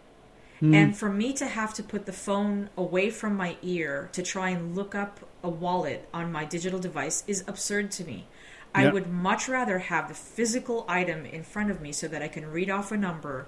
Mm. 0.62 0.74
And 0.74 0.96
for 0.96 1.08
me 1.08 1.32
to 1.34 1.46
have 1.46 1.72
to 1.74 1.82
put 1.82 2.06
the 2.06 2.12
phone 2.12 2.68
away 2.76 3.10
from 3.10 3.34
my 3.36 3.56
ear 3.62 4.10
to 4.12 4.22
try 4.22 4.50
and 4.50 4.76
look 4.76 4.94
up 4.94 5.20
a 5.42 5.48
wallet 5.48 6.08
on 6.12 6.30
my 6.30 6.44
digital 6.44 6.78
device 6.78 7.24
is 7.26 7.44
absurd 7.46 7.90
to 7.92 8.04
me. 8.04 8.26
Yep. 8.74 8.84
I 8.84 8.92
would 8.92 9.10
much 9.10 9.48
rather 9.48 9.78
have 9.78 10.08
the 10.08 10.14
physical 10.14 10.84
item 10.86 11.24
in 11.24 11.42
front 11.42 11.70
of 11.70 11.80
me 11.80 11.92
so 11.92 12.06
that 12.08 12.22
I 12.22 12.28
can 12.28 12.50
read 12.50 12.70
off 12.70 12.92
a 12.92 12.96
number 12.96 13.46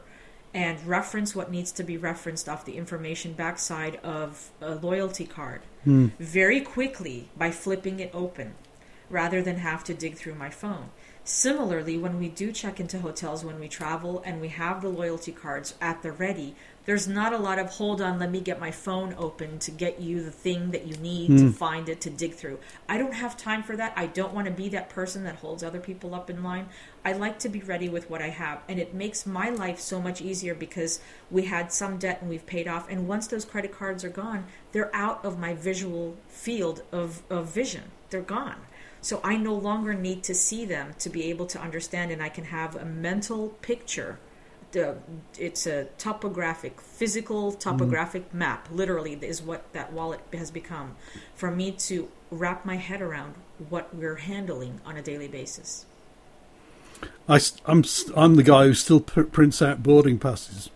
and 0.54 0.84
reference 0.86 1.34
what 1.34 1.50
needs 1.50 1.72
to 1.72 1.82
be 1.82 1.96
referenced 1.96 2.48
off 2.48 2.64
the 2.64 2.76
information 2.76 3.32
backside 3.32 3.96
of 3.96 4.50
a 4.60 4.74
loyalty 4.74 5.24
card 5.24 5.62
mm. 5.86 6.10
very 6.18 6.60
quickly 6.60 7.28
by 7.36 7.50
flipping 7.50 8.00
it 8.00 8.10
open 8.12 8.54
rather 9.08 9.42
than 9.42 9.58
have 9.58 9.84
to 9.84 9.94
dig 9.94 10.16
through 10.16 10.34
my 10.34 10.50
phone. 10.50 10.90
Similarly, 11.24 11.98
when 11.98 12.18
we 12.18 12.28
do 12.28 12.50
check 12.50 12.80
into 12.80 12.98
hotels 12.98 13.44
when 13.44 13.60
we 13.60 13.68
travel 13.68 14.22
and 14.26 14.40
we 14.40 14.48
have 14.48 14.82
the 14.82 14.88
loyalty 14.88 15.30
cards 15.30 15.74
at 15.80 16.02
the 16.02 16.10
ready, 16.10 16.56
there's 16.84 17.06
not 17.06 17.32
a 17.32 17.38
lot 17.38 17.60
of 17.60 17.70
hold 17.70 18.02
on, 18.02 18.18
let 18.18 18.30
me 18.30 18.40
get 18.40 18.58
my 18.58 18.72
phone 18.72 19.14
open 19.16 19.60
to 19.60 19.70
get 19.70 20.00
you 20.00 20.24
the 20.24 20.32
thing 20.32 20.72
that 20.72 20.84
you 20.84 20.96
need 20.96 21.30
mm. 21.30 21.38
to 21.38 21.44
hmm. 21.44 21.50
find 21.50 21.88
it 21.88 22.00
to 22.00 22.10
dig 22.10 22.34
through. 22.34 22.58
I 22.88 22.98
don't 22.98 23.14
have 23.14 23.36
time 23.36 23.62
for 23.62 23.76
that. 23.76 23.92
I 23.94 24.06
don't 24.06 24.34
want 24.34 24.46
to 24.46 24.52
be 24.52 24.68
that 24.70 24.88
person 24.88 25.22
that 25.22 25.36
holds 25.36 25.62
other 25.62 25.78
people 25.78 26.12
up 26.12 26.28
in 26.28 26.42
line. 26.42 26.68
I 27.04 27.12
like 27.12 27.38
to 27.40 27.48
be 27.48 27.60
ready 27.60 27.88
with 27.88 28.10
what 28.10 28.20
I 28.20 28.30
have, 28.30 28.62
and 28.68 28.80
it 28.80 28.94
makes 28.94 29.24
my 29.24 29.50
life 29.50 29.78
so 29.78 30.00
much 30.00 30.20
easier 30.20 30.56
because 30.56 31.00
we 31.30 31.44
had 31.44 31.72
some 31.72 31.98
debt 31.98 32.18
and 32.20 32.28
we've 32.28 32.46
paid 32.46 32.66
off. 32.66 32.90
And 32.90 33.06
once 33.06 33.28
those 33.28 33.44
credit 33.44 33.72
cards 33.72 34.02
are 34.02 34.10
gone, 34.10 34.46
they're 34.72 34.94
out 34.94 35.24
of 35.24 35.38
my 35.38 35.54
visual 35.54 36.16
field 36.26 36.82
of, 36.90 37.22
of 37.30 37.46
vision. 37.54 37.84
They're 38.10 38.22
gone. 38.22 38.56
So 39.02 39.20
I 39.22 39.36
no 39.36 39.54
longer 39.54 39.92
need 39.92 40.22
to 40.24 40.34
see 40.34 40.64
them 40.64 40.94
to 41.00 41.10
be 41.10 41.24
able 41.24 41.46
to 41.46 41.60
understand, 41.60 42.10
and 42.10 42.22
I 42.22 42.28
can 42.30 42.44
have 42.44 42.76
a 42.76 42.84
mental 42.84 43.50
picture 43.60 44.18
the 44.72 44.96
it's 45.38 45.66
a 45.66 45.84
topographic, 45.98 46.80
physical 46.80 47.52
topographic 47.52 48.28
mm-hmm. 48.28 48.38
map. 48.38 48.68
Literally, 48.70 49.14
is 49.14 49.40
what 49.40 49.70
that 49.72 49.92
wallet 49.92 50.20
has 50.32 50.50
become 50.50 50.96
for 51.34 51.50
me 51.50 51.72
to 51.72 52.08
wrap 52.30 52.64
my 52.64 52.76
head 52.76 53.00
around 53.00 53.34
what 53.68 53.94
we're 53.94 54.16
handling 54.16 54.80
on 54.84 54.96
a 54.96 55.02
daily 55.02 55.28
basis. 55.28 55.86
I, 57.28 57.40
I'm 57.66 57.84
I'm 58.16 58.36
the 58.36 58.42
guy 58.42 58.64
who 58.64 58.74
still 58.74 59.00
prints 59.00 59.62
out 59.62 59.82
boarding 59.82 60.18
passes 60.18 60.70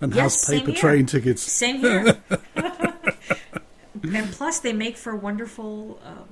and 0.00 0.14
yes, 0.14 0.46
has 0.46 0.60
paper 0.60 0.72
train 0.72 1.06
tickets. 1.06 1.42
Same 1.42 1.78
here. 1.78 2.16
and 2.56 4.32
plus, 4.32 4.60
they 4.60 4.72
make 4.72 4.96
for 4.96 5.14
wonderful. 5.14 6.00
Um, 6.04 6.28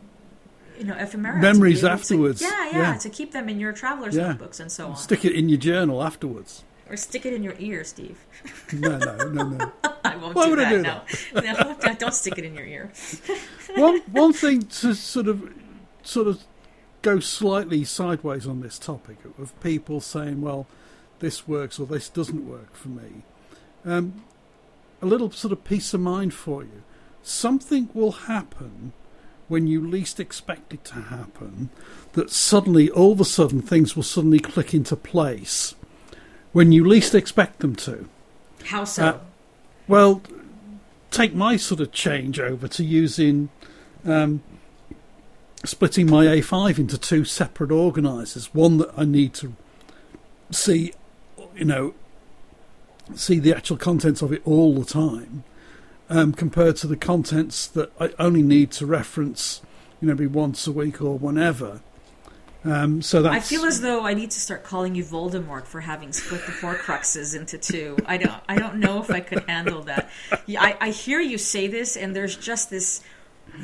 you 0.78 0.84
know, 0.84 0.94
ephemera 0.94 1.40
memories 1.40 1.84
afterwards. 1.84 2.40
To, 2.40 2.46
yeah, 2.46 2.70
yeah, 2.70 2.78
yeah, 2.78 2.96
to 2.98 3.10
keep 3.10 3.32
them 3.32 3.48
in 3.48 3.60
your 3.60 3.72
traveler's 3.72 4.16
yeah. 4.16 4.28
notebooks 4.28 4.60
and 4.60 4.70
so 4.70 4.88
on. 4.88 4.96
Stick 4.96 5.24
it 5.24 5.32
in 5.32 5.48
your 5.48 5.58
journal 5.58 6.02
afterwards. 6.02 6.64
Or 6.88 6.96
stick 6.96 7.24
it 7.24 7.32
in 7.32 7.42
your 7.42 7.54
ear, 7.58 7.82
Steve. 7.84 8.18
no, 8.72 8.98
no, 8.98 9.16
no, 9.28 9.48
no. 9.48 9.72
I 10.04 10.16
won't 10.16 10.34
Why 10.34 10.44
do 10.44 10.50
would 10.50 10.58
that. 10.58 10.66
I 10.66 10.70
do 10.70 10.82
no. 10.82 11.00
That? 11.40 11.82
no, 11.84 11.94
don't 11.94 12.14
stick 12.14 12.38
it 12.38 12.44
in 12.44 12.54
your 12.54 12.66
ear. 12.66 12.92
one 13.76 14.00
one 14.10 14.32
thing 14.32 14.62
to 14.62 14.94
sort 14.94 15.28
of 15.28 15.52
sort 16.02 16.26
of 16.26 16.42
go 17.02 17.20
slightly 17.20 17.84
sideways 17.84 18.46
on 18.46 18.60
this 18.60 18.78
topic 18.78 19.16
of 19.38 19.58
people 19.60 20.00
saying, 20.00 20.42
"Well, 20.42 20.66
this 21.20 21.48
works 21.48 21.78
or 21.78 21.86
this 21.86 22.08
doesn't 22.08 22.46
work 22.46 22.74
for 22.74 22.88
me." 22.88 23.22
Um, 23.86 24.24
a 25.00 25.06
little 25.06 25.30
sort 25.30 25.52
of 25.52 25.64
peace 25.64 25.94
of 25.94 26.00
mind 26.00 26.34
for 26.34 26.62
you. 26.62 26.82
Something 27.22 27.88
will 27.94 28.12
happen 28.12 28.92
when 29.48 29.66
you 29.66 29.86
least 29.86 30.18
expect 30.18 30.72
it 30.72 30.84
to 30.86 30.94
happen. 30.94 31.70
That 32.12 32.30
suddenly, 32.30 32.90
all 32.90 33.12
of 33.12 33.20
a 33.20 33.24
sudden, 33.24 33.60
things 33.60 33.96
will 33.96 34.02
suddenly 34.02 34.38
click 34.38 34.72
into 34.72 34.96
place 34.96 35.74
when 36.52 36.72
you 36.72 36.84
least 36.86 37.14
expect 37.14 37.58
them 37.58 37.74
to. 37.74 38.08
How 38.64 38.84
so? 38.84 39.04
Uh, 39.04 39.18
well, 39.88 40.22
take 41.10 41.34
my 41.34 41.56
sort 41.56 41.80
of 41.80 41.92
change 41.92 42.40
over 42.40 42.68
to 42.68 42.84
using 42.84 43.50
um, 44.04 44.42
splitting 45.64 46.08
my 46.08 46.26
A5 46.26 46.78
into 46.78 46.98
two 46.98 47.24
separate 47.24 47.70
organisers. 47.70 48.54
One 48.54 48.78
that 48.78 48.90
I 48.96 49.04
need 49.04 49.34
to 49.34 49.54
see, 50.50 50.92
you 51.56 51.64
know, 51.64 51.94
see 53.14 53.38
the 53.38 53.54
actual 53.54 53.76
contents 53.76 54.22
of 54.22 54.32
it 54.32 54.42
all 54.44 54.74
the 54.74 54.84
time, 54.84 55.44
um, 56.08 56.32
compared 56.32 56.76
to 56.76 56.86
the 56.86 56.96
contents 56.96 57.66
that 57.68 57.92
I 58.00 58.12
only 58.18 58.42
need 58.42 58.70
to 58.72 58.86
reference, 58.86 59.62
you 60.00 60.08
know, 60.08 60.14
maybe 60.14 60.26
once 60.26 60.66
a 60.66 60.72
week 60.72 61.00
or 61.00 61.18
whenever. 61.18 61.80
Um, 62.64 63.02
so 63.02 63.20
that's... 63.20 63.34
I 63.34 63.40
feel 63.40 63.66
as 63.66 63.82
though 63.82 64.06
I 64.06 64.14
need 64.14 64.30
to 64.30 64.40
start 64.40 64.64
calling 64.64 64.94
you 64.94 65.04
Voldemort 65.04 65.66
for 65.66 65.80
having 65.80 66.12
split 66.12 66.46
the 66.46 66.52
Horcruxes 66.52 67.36
into 67.36 67.58
two. 67.58 67.96
I 68.06 68.16
don't. 68.16 68.42
I 68.48 68.56
don't 68.56 68.76
know 68.76 69.02
if 69.02 69.10
I 69.10 69.20
could 69.20 69.44
handle 69.46 69.82
that. 69.82 70.10
I, 70.48 70.76
I 70.80 70.90
hear 70.90 71.20
you 71.20 71.36
say 71.36 71.66
this, 71.66 71.94
and 71.94 72.16
there's 72.16 72.36
just 72.36 72.70
this 72.70 73.02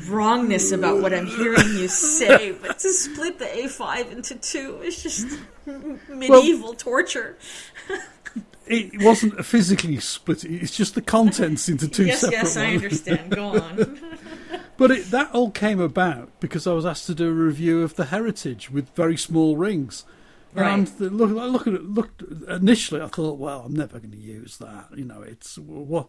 wrongness 0.07 0.71
about 0.71 1.01
what 1.01 1.13
I'm 1.13 1.25
hearing 1.25 1.67
you 1.77 1.87
say. 1.87 2.51
But 2.51 2.77
to 2.79 2.93
split 2.93 3.39
the 3.39 3.45
A5 3.45 4.11
into 4.11 4.35
two 4.35 4.81
is 4.83 5.01
just 5.01 5.27
medieval 6.07 6.69
well, 6.69 6.73
torture. 6.73 7.37
it 8.71 9.01
wasn't 9.01 9.45
physically 9.45 9.99
split. 9.99 10.43
It's 10.43 10.75
just 10.75 10.95
the 10.95 11.01
contents 11.01 11.69
into 11.69 11.87
two 11.87 12.05
yes, 12.05 12.21
separate. 12.21 12.37
Yes, 12.37 12.57
I 12.57 12.65
understand. 12.73 13.31
Go 13.31 13.43
on. 13.61 13.99
But 14.77 14.91
it, 14.91 15.11
that 15.11 15.31
all 15.33 15.51
came 15.51 15.79
about 15.79 16.31
because 16.39 16.65
I 16.65 16.73
was 16.73 16.85
asked 16.85 17.05
to 17.07 17.15
do 17.15 17.29
a 17.29 17.33
review 17.33 17.83
of 17.83 17.95
the 17.95 18.05
Heritage 18.05 18.71
with 18.71 18.89
very 18.95 19.17
small 19.17 19.55
rings. 19.55 20.05
Right. 20.53 20.85
Th- 20.85 21.11
look, 21.11 21.31
look 21.31 21.67
at 21.67 21.73
it. 21.73 21.83
Looked 21.85 22.23
initially, 22.49 23.01
I 23.01 23.07
thought, 23.07 23.37
well, 23.37 23.63
I'm 23.65 23.73
never 23.73 23.99
going 23.99 24.11
to 24.11 24.17
use 24.17 24.57
that. 24.57 24.87
You 24.95 25.05
know, 25.05 25.21
it's 25.21 25.57
what. 25.57 26.07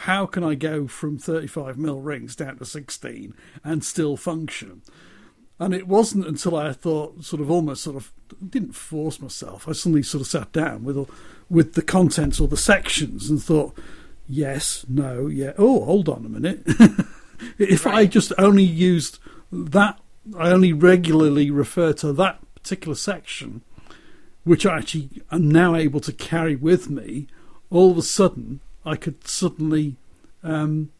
How 0.00 0.26
can 0.26 0.44
I 0.44 0.54
go 0.54 0.86
from 0.86 1.18
35 1.18 1.78
mil 1.78 2.00
rings 2.00 2.36
down 2.36 2.58
to 2.58 2.66
16 2.66 3.34
and 3.64 3.82
still 3.82 4.16
function? 4.16 4.82
And 5.58 5.72
it 5.72 5.88
wasn't 5.88 6.26
until 6.26 6.54
I 6.54 6.72
thought, 6.72 7.24
sort 7.24 7.40
of, 7.40 7.50
almost 7.50 7.82
sort 7.82 7.96
of, 7.96 8.12
didn't 8.46 8.74
force 8.74 9.20
myself. 9.20 9.66
I 9.66 9.72
suddenly 9.72 10.02
sort 10.02 10.20
of 10.20 10.26
sat 10.26 10.52
down 10.52 10.84
with 10.84 10.98
with 11.48 11.74
the 11.74 11.82
contents 11.82 12.40
or 12.40 12.48
the 12.48 12.56
sections 12.56 13.30
and 13.30 13.42
thought, 13.42 13.76
yes, 14.28 14.84
no, 14.88 15.26
yeah. 15.26 15.52
Oh, 15.58 15.84
hold 15.84 16.08
on 16.08 16.24
a 16.24 16.28
minute. 16.28 16.62
if 17.58 17.86
right. 17.86 17.94
I 17.94 18.06
just 18.06 18.32
only 18.38 18.64
used 18.64 19.18
that, 19.52 19.98
I 20.36 20.50
only 20.50 20.72
regularly 20.72 21.50
refer 21.50 21.92
to 21.94 22.12
that 22.14 22.40
particular 22.54 22.96
section, 22.96 23.62
which 24.44 24.66
I 24.66 24.78
actually 24.78 25.10
am 25.30 25.50
now 25.50 25.74
able 25.74 26.00
to 26.00 26.12
carry 26.12 26.56
with 26.56 26.90
me, 26.90 27.28
all 27.70 27.92
of 27.92 27.98
a 27.98 28.02
sudden 28.02 28.60
I 28.84 28.96
could 28.96 29.26
suddenly 29.26 29.96
um, 30.42 30.90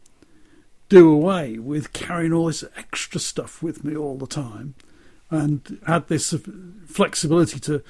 do 0.89 1.11
away 1.11 1.57
with 1.57 1.93
carrying 1.93 2.33
all 2.33 2.47
this 2.47 2.63
extra 2.77 3.19
stuff 3.19 3.61
with 3.61 3.83
me 3.83 3.95
all 3.95 4.17
the 4.17 4.27
time 4.27 4.75
and 5.29 5.79
had 5.85 6.07
this 6.07 6.33
flexibility 6.85 7.59
to 7.59 7.83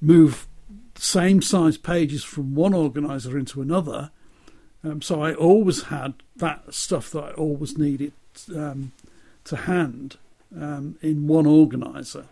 move 0.00 0.46
same 0.98 1.40
size 1.40 1.78
pages 1.78 2.24
from 2.24 2.54
one 2.54 2.74
organizer 2.74 3.38
into 3.38 3.62
another 3.62 4.10
um, 4.84 5.02
so 5.02 5.22
I 5.22 5.34
always 5.34 5.84
had 5.84 6.14
that 6.36 6.72
stuff 6.72 7.10
that 7.10 7.24
I 7.24 7.30
always 7.32 7.76
needed 7.76 8.12
um, 8.54 8.92
to 9.44 9.56
hand 9.56 10.16
um, 10.56 10.96
in 11.02 11.26
one 11.26 11.46
organizer. 11.46 12.26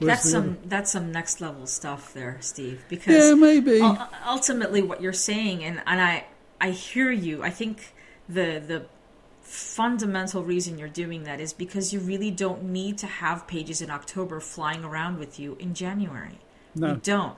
That's 0.00 0.30
some 0.30 0.56
that's 0.64 0.90
some 0.92 1.12
next 1.12 1.42
level 1.42 1.66
stuff 1.66 2.14
there, 2.14 2.38
Steve. 2.40 2.82
Because 2.88 3.28
yeah, 3.28 3.34
maybe 3.34 3.80
ultimately 4.26 4.80
what 4.80 5.02
you're 5.02 5.12
saying, 5.12 5.62
and, 5.62 5.82
and 5.86 6.00
I 6.00 6.24
I 6.58 6.70
hear 6.70 7.10
you. 7.10 7.42
I 7.42 7.50
think 7.50 7.92
the 8.26 8.62
the 8.66 8.86
fundamental 9.42 10.42
reason 10.42 10.78
you're 10.78 10.88
doing 10.88 11.24
that 11.24 11.38
is 11.38 11.52
because 11.52 11.92
you 11.92 12.00
really 12.00 12.30
don't 12.30 12.62
need 12.62 12.96
to 12.98 13.06
have 13.06 13.46
pages 13.46 13.82
in 13.82 13.90
October 13.90 14.40
flying 14.40 14.84
around 14.84 15.18
with 15.18 15.38
you 15.38 15.56
in 15.60 15.74
January. 15.74 16.38
No. 16.74 16.92
You 16.92 17.00
don't. 17.02 17.36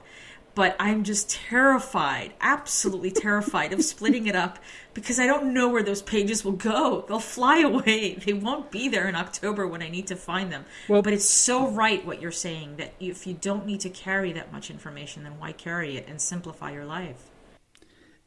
But 0.55 0.77
I'm 0.79 1.05
just 1.05 1.31
terrified, 1.31 2.33
absolutely 2.41 3.11
terrified 3.11 3.73
of 3.73 3.83
splitting 3.83 4.27
it 4.27 4.37
up 4.37 4.59
because 4.95 5.19
I 5.19 5.27
don't 5.27 5.55
know 5.55 5.69
where 5.69 5.83
those 5.83 6.03
pages 6.03 6.45
will 6.45 6.53
go. 6.53 7.05
They'll 7.09 7.19
fly 7.19 7.61
away. 7.61 8.15
They 8.15 8.35
won't 8.35 8.71
be 8.71 8.89
there 8.89 9.09
in 9.09 9.15
October 9.15 9.67
when 9.67 9.83
I 9.83 9.89
need 9.89 10.07
to 10.09 10.17
find 10.17 10.53
them. 10.53 10.67
Well, 10.89 11.03
but 11.03 11.13
it's 11.13 11.29
so 11.29 11.69
right 11.69 12.05
what 12.05 12.21
you're 12.21 12.31
saying 12.31 12.77
that 12.77 12.93
if 13.01 13.27
you 13.27 13.35
don't 13.35 13.67
need 13.67 13.81
to 13.81 13.91
carry 13.91 14.33
that 14.33 14.53
much 14.53 14.71
information, 14.71 15.23
then 15.23 15.39
why 15.39 15.53
carry 15.53 15.97
it 15.97 16.07
and 16.07 16.21
simplify 16.21 16.73
your 16.73 16.85
life? 16.85 17.31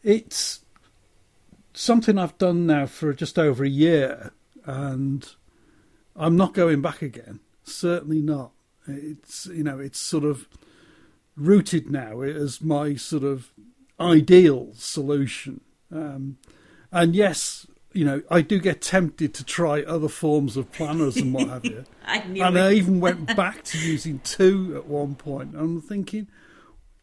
It's 0.01 0.61
something 1.73 2.17
I've 2.17 2.37
done 2.37 2.65
now 2.65 2.87
for 2.87 3.13
just 3.13 3.37
over 3.37 3.63
a 3.63 3.69
year, 3.69 4.31
and 4.65 5.27
I'm 6.15 6.35
not 6.35 6.53
going 6.53 6.81
back 6.81 7.01
again. 7.01 7.39
Certainly 7.63 8.21
not. 8.21 8.51
It's 8.87 9.47
you 9.47 9.63
know 9.63 9.79
it's 9.79 9.99
sort 9.99 10.23
of 10.23 10.47
rooted 11.35 11.89
now 11.89 12.21
as 12.21 12.61
my 12.61 12.95
sort 12.95 13.23
of 13.23 13.51
ideal 13.99 14.69
solution. 14.73 15.61
Um, 15.91 16.37
and 16.91 17.15
yes, 17.15 17.67
you 17.93 18.05
know, 18.05 18.21
I 18.29 18.41
do 18.41 18.59
get 18.59 18.81
tempted 18.81 19.33
to 19.35 19.43
try 19.43 19.81
other 19.83 20.09
forms 20.09 20.57
of 20.57 20.71
planners 20.71 21.17
and 21.17 21.33
what 21.33 21.47
have 21.47 21.65
you. 21.65 21.85
I 22.05 22.17
and 22.17 22.37
it. 22.37 22.41
I 22.41 22.71
even 22.73 22.99
went 22.99 23.35
back 23.35 23.63
to 23.65 23.77
using 23.77 24.19
two 24.19 24.73
at 24.75 24.85
one 24.85 25.15
point. 25.15 25.55
I'm 25.55 25.81
thinking, 25.81 26.27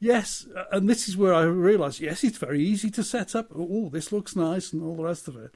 yes, 0.01 0.47
and 0.71 0.89
this 0.89 1.09
is 1.09 1.17
where 1.17 1.35
I 1.35 1.43
realised, 1.45 2.01
yes, 2.01 2.25
it's 2.25 2.39
very 2.39 2.63
easy 2.63 2.91
to 2.91 3.03
set 3.03 3.35
up. 3.35 3.49
Oh, 3.55 3.89
this 3.91 4.13
looks 4.13 4.37
nice 4.37 4.73
and 4.73 4.83
all 4.83 4.97
the 4.97 5.05
rest 5.05 5.29
of 5.29 5.37
it. 5.37 5.55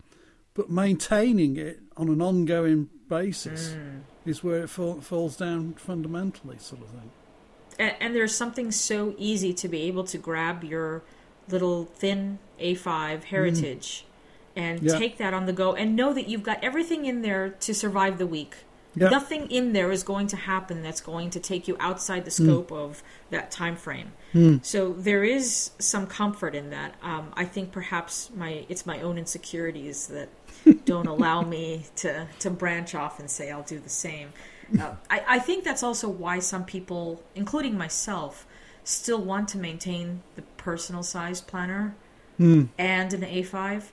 But 0.55 0.71
maintaining 0.71 1.57
it 1.57 1.81
on 1.99 2.09
an 2.09 2.23
ongoing 2.23 2.89
basis 3.09 3.75
mm. 3.75 4.01
is 4.25 4.43
where 4.43 4.63
it 4.63 4.71
fall, 4.71 5.03
falls 5.03 5.37
down 5.37 5.75
fundamentally, 5.75 6.57
sort 6.59 6.81
of 6.81 6.89
thing 6.89 7.11
and, 7.79 7.95
and 8.01 8.15
there's 8.15 8.35
something 8.35 8.71
so 8.71 9.15
easy 9.19 9.53
to 9.55 9.69
be 9.69 9.83
able 9.83 10.05
to 10.05 10.19
grab 10.19 10.65
your 10.65 11.03
little 11.49 11.85
thin 11.85 12.39
A5 12.61 13.25
heritage 13.25 14.05
mm. 14.57 14.63
and 14.63 14.83
yeah. 14.83 14.99
take 14.99 15.19
that 15.19 15.35
on 15.35 15.47
the 15.47 15.53
go 15.53 15.75
and 15.75 15.95
know 15.95 16.13
that 16.13 16.29
you've 16.29 16.43
got 16.43 16.63
everything 16.63 17.07
in 17.07 17.23
there 17.23 17.51
to 17.51 17.75
survive 17.75 18.19
the 18.19 18.27
week. 18.27 18.57
Yep. 18.97 19.11
Nothing 19.11 19.51
in 19.51 19.75
there 19.75 19.93
is 19.93 20.03
going 20.03 20.27
to 20.29 20.37
happen 20.37 20.83
that's 20.83 21.03
going 21.03 21.29
to 21.31 21.41
take 21.41 21.69
you 21.69 21.77
outside 21.79 22.25
the 22.25 22.31
mm. 22.31 22.45
scope 22.45 22.71
mm. 22.71 22.79
of 22.79 23.03
that 23.29 23.51
time 23.51 23.77
frame. 23.77 24.13
Mm. 24.33 24.65
So 24.65 24.95
there 24.95 25.23
is 25.23 25.73
some 25.79 26.07
comfort 26.07 26.55
in 26.55 26.71
that. 26.71 26.95
Um, 27.03 27.31
I 27.35 27.45
think 27.45 27.73
perhaps 27.73 28.31
my 28.35 28.65
it's 28.71 28.87
my 28.87 29.03
own 29.03 29.19
insecurities 29.19 30.07
that 30.07 30.31
don't 30.87 31.07
allow 31.07 31.43
me 31.43 31.85
to 31.97 32.27
to 32.39 32.51
branch 32.51 32.95
off 32.95 33.21
and 33.21 33.31
say 33.31 33.51
I'll 33.51 33.63
do 33.63 33.79
the 33.79 33.91
same. 33.91 34.31
Uh, 34.81 34.95
I, 35.11 35.23
I 35.29 35.39
think 35.39 35.65
that's 35.65 35.83
also 35.83 36.09
why 36.09 36.39
some 36.39 36.65
people, 36.65 37.23
including 37.35 37.77
myself, 37.79 38.47
still 38.85 39.21
want 39.21 39.49
to 39.49 39.59
maintain 39.59 40.23
the 40.35 40.43
personal 40.57 41.03
size 41.03 41.41
planner 41.41 41.95
mm. 42.39 42.69
and 42.79 43.13
an 43.13 43.23
A5 43.23 43.85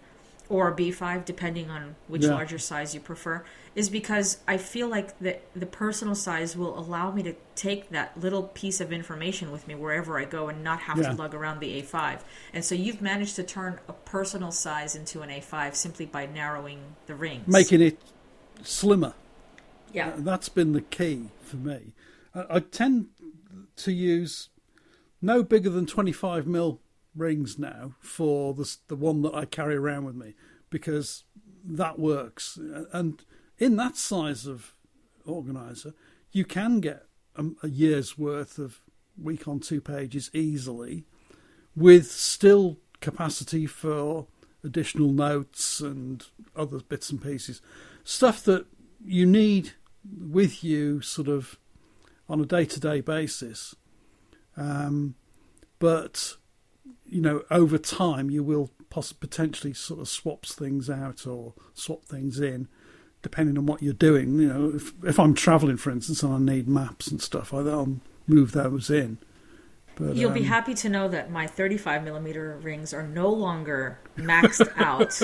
or 0.49 0.67
a 0.67 0.75
B5, 0.75 1.25
depending 1.25 1.69
on 1.69 1.95
which 2.07 2.23
yeah. 2.23 2.31
larger 2.31 2.59
size 2.59 2.93
you 2.93 2.99
prefer, 2.99 3.43
is 3.75 3.89
because 3.89 4.37
I 4.47 4.57
feel 4.57 4.87
like 4.87 5.17
the, 5.19 5.39
the 5.55 5.65
personal 5.65 6.15
size 6.15 6.55
will 6.55 6.77
allow 6.77 7.11
me 7.11 7.23
to 7.23 7.33
take 7.55 7.89
that 7.89 8.19
little 8.19 8.43
piece 8.43 8.79
of 8.79 8.91
information 8.91 9.51
with 9.51 9.67
me 9.67 9.73
wherever 9.73 10.19
I 10.19 10.25
go 10.25 10.49
and 10.49 10.63
not 10.63 10.81
have 10.81 10.99
yeah. 10.99 11.09
to 11.09 11.15
lug 11.15 11.33
around 11.33 11.59
the 11.59 11.81
A5. 11.81 12.19
And 12.53 12.63
so 12.63 12.75
you've 12.75 13.01
managed 13.01 13.35
to 13.37 13.43
turn 13.43 13.79
a 13.87 13.93
personal 13.93 14.51
size 14.51 14.95
into 14.95 15.21
an 15.21 15.29
A5 15.29 15.75
simply 15.75 16.05
by 16.05 16.27
narrowing 16.27 16.81
the 17.07 17.15
rings. 17.15 17.47
Making 17.47 17.81
it 17.81 17.97
slimmer. 18.61 19.13
Yeah. 19.93 20.13
That's 20.17 20.49
been 20.49 20.73
the 20.73 20.81
key 20.81 21.29
for 21.41 21.57
me. 21.57 21.93
I, 22.33 22.45
I 22.49 22.59
tend 22.59 23.07
to 23.77 23.91
use 23.91 24.49
no 25.21 25.43
bigger 25.43 25.69
than 25.69 25.85
25 25.85 26.47
mil 26.47 26.81
rings 27.15 27.59
now 27.59 27.93
for 27.99 28.53
the, 28.53 28.75
the 28.87 28.95
one 28.95 29.21
that 29.21 29.33
I 29.33 29.45
carry 29.45 29.75
around 29.75 30.05
with 30.05 30.15
me 30.15 30.33
because 30.69 31.23
that 31.63 31.99
works. 31.99 32.59
And 32.91 33.23
in 33.57 33.75
that 33.77 33.95
size 33.95 34.45
of 34.45 34.73
organizer, 35.25 35.93
you 36.31 36.43
can 36.43 36.79
get 36.79 37.05
a, 37.35 37.45
a 37.61 37.69
year's 37.69 38.17
worth 38.17 38.57
of 38.57 38.81
week 39.21 39.47
on 39.47 39.59
two 39.59 39.79
pages 39.79 40.29
easily 40.33 41.05
with 41.75 42.11
still 42.11 42.77
capacity 42.99 43.65
for 43.65 44.27
additional 44.63 45.11
notes 45.11 45.79
and 45.79 46.25
other 46.55 46.79
bits 46.79 47.09
and 47.09 47.21
pieces. 47.21 47.61
Stuff 48.03 48.43
that 48.45 48.65
you 49.05 49.25
need 49.25 49.73
with 50.03 50.63
you 50.63 51.01
sort 51.01 51.27
of 51.27 51.57
on 52.29 52.41
a 52.41 52.45
day 52.45 52.65
to 52.65 52.79
day 52.79 53.01
basis. 53.01 53.75
Um, 54.55 55.15
but, 55.79 56.35
you 57.05 57.21
know, 57.21 57.43
over 57.49 57.77
time 57.77 58.29
you 58.29 58.43
will 58.43 58.69
poss- 58.89 59.13
potentially 59.13 59.73
sort 59.73 59.99
of 59.99 60.07
swaps 60.07 60.53
things 60.53 60.89
out 60.89 61.25
or 61.25 61.53
swap 61.73 62.05
things 62.05 62.39
in 62.39 62.67
depending 63.21 63.57
on 63.57 63.65
what 63.65 63.81
you're 63.81 63.93
doing. 63.93 64.37
You 64.39 64.47
know, 64.47 64.71
if, 64.75 64.93
if 65.03 65.19
I'm 65.19 65.33
traveling, 65.33 65.77
for 65.77 65.89
instance, 65.89 66.21
and 66.21 66.33
I 66.33 66.53
need 66.53 66.67
maps 66.67 67.07
and 67.07 67.21
stuff, 67.21 67.53
I'll 67.53 67.99
move 68.27 68.51
those 68.51 68.89
in. 68.89 69.17
But, 69.95 70.15
You'll 70.15 70.29
um, 70.29 70.33
be 70.33 70.43
happy 70.43 70.73
to 70.75 70.89
know 70.89 71.07
that 71.09 71.29
my 71.29 71.45
35 71.45 72.03
millimeter 72.03 72.57
rings 72.61 72.93
are 72.93 73.03
no 73.03 73.29
longer 73.29 73.99
maxed 74.17 74.67
out. 74.77 75.21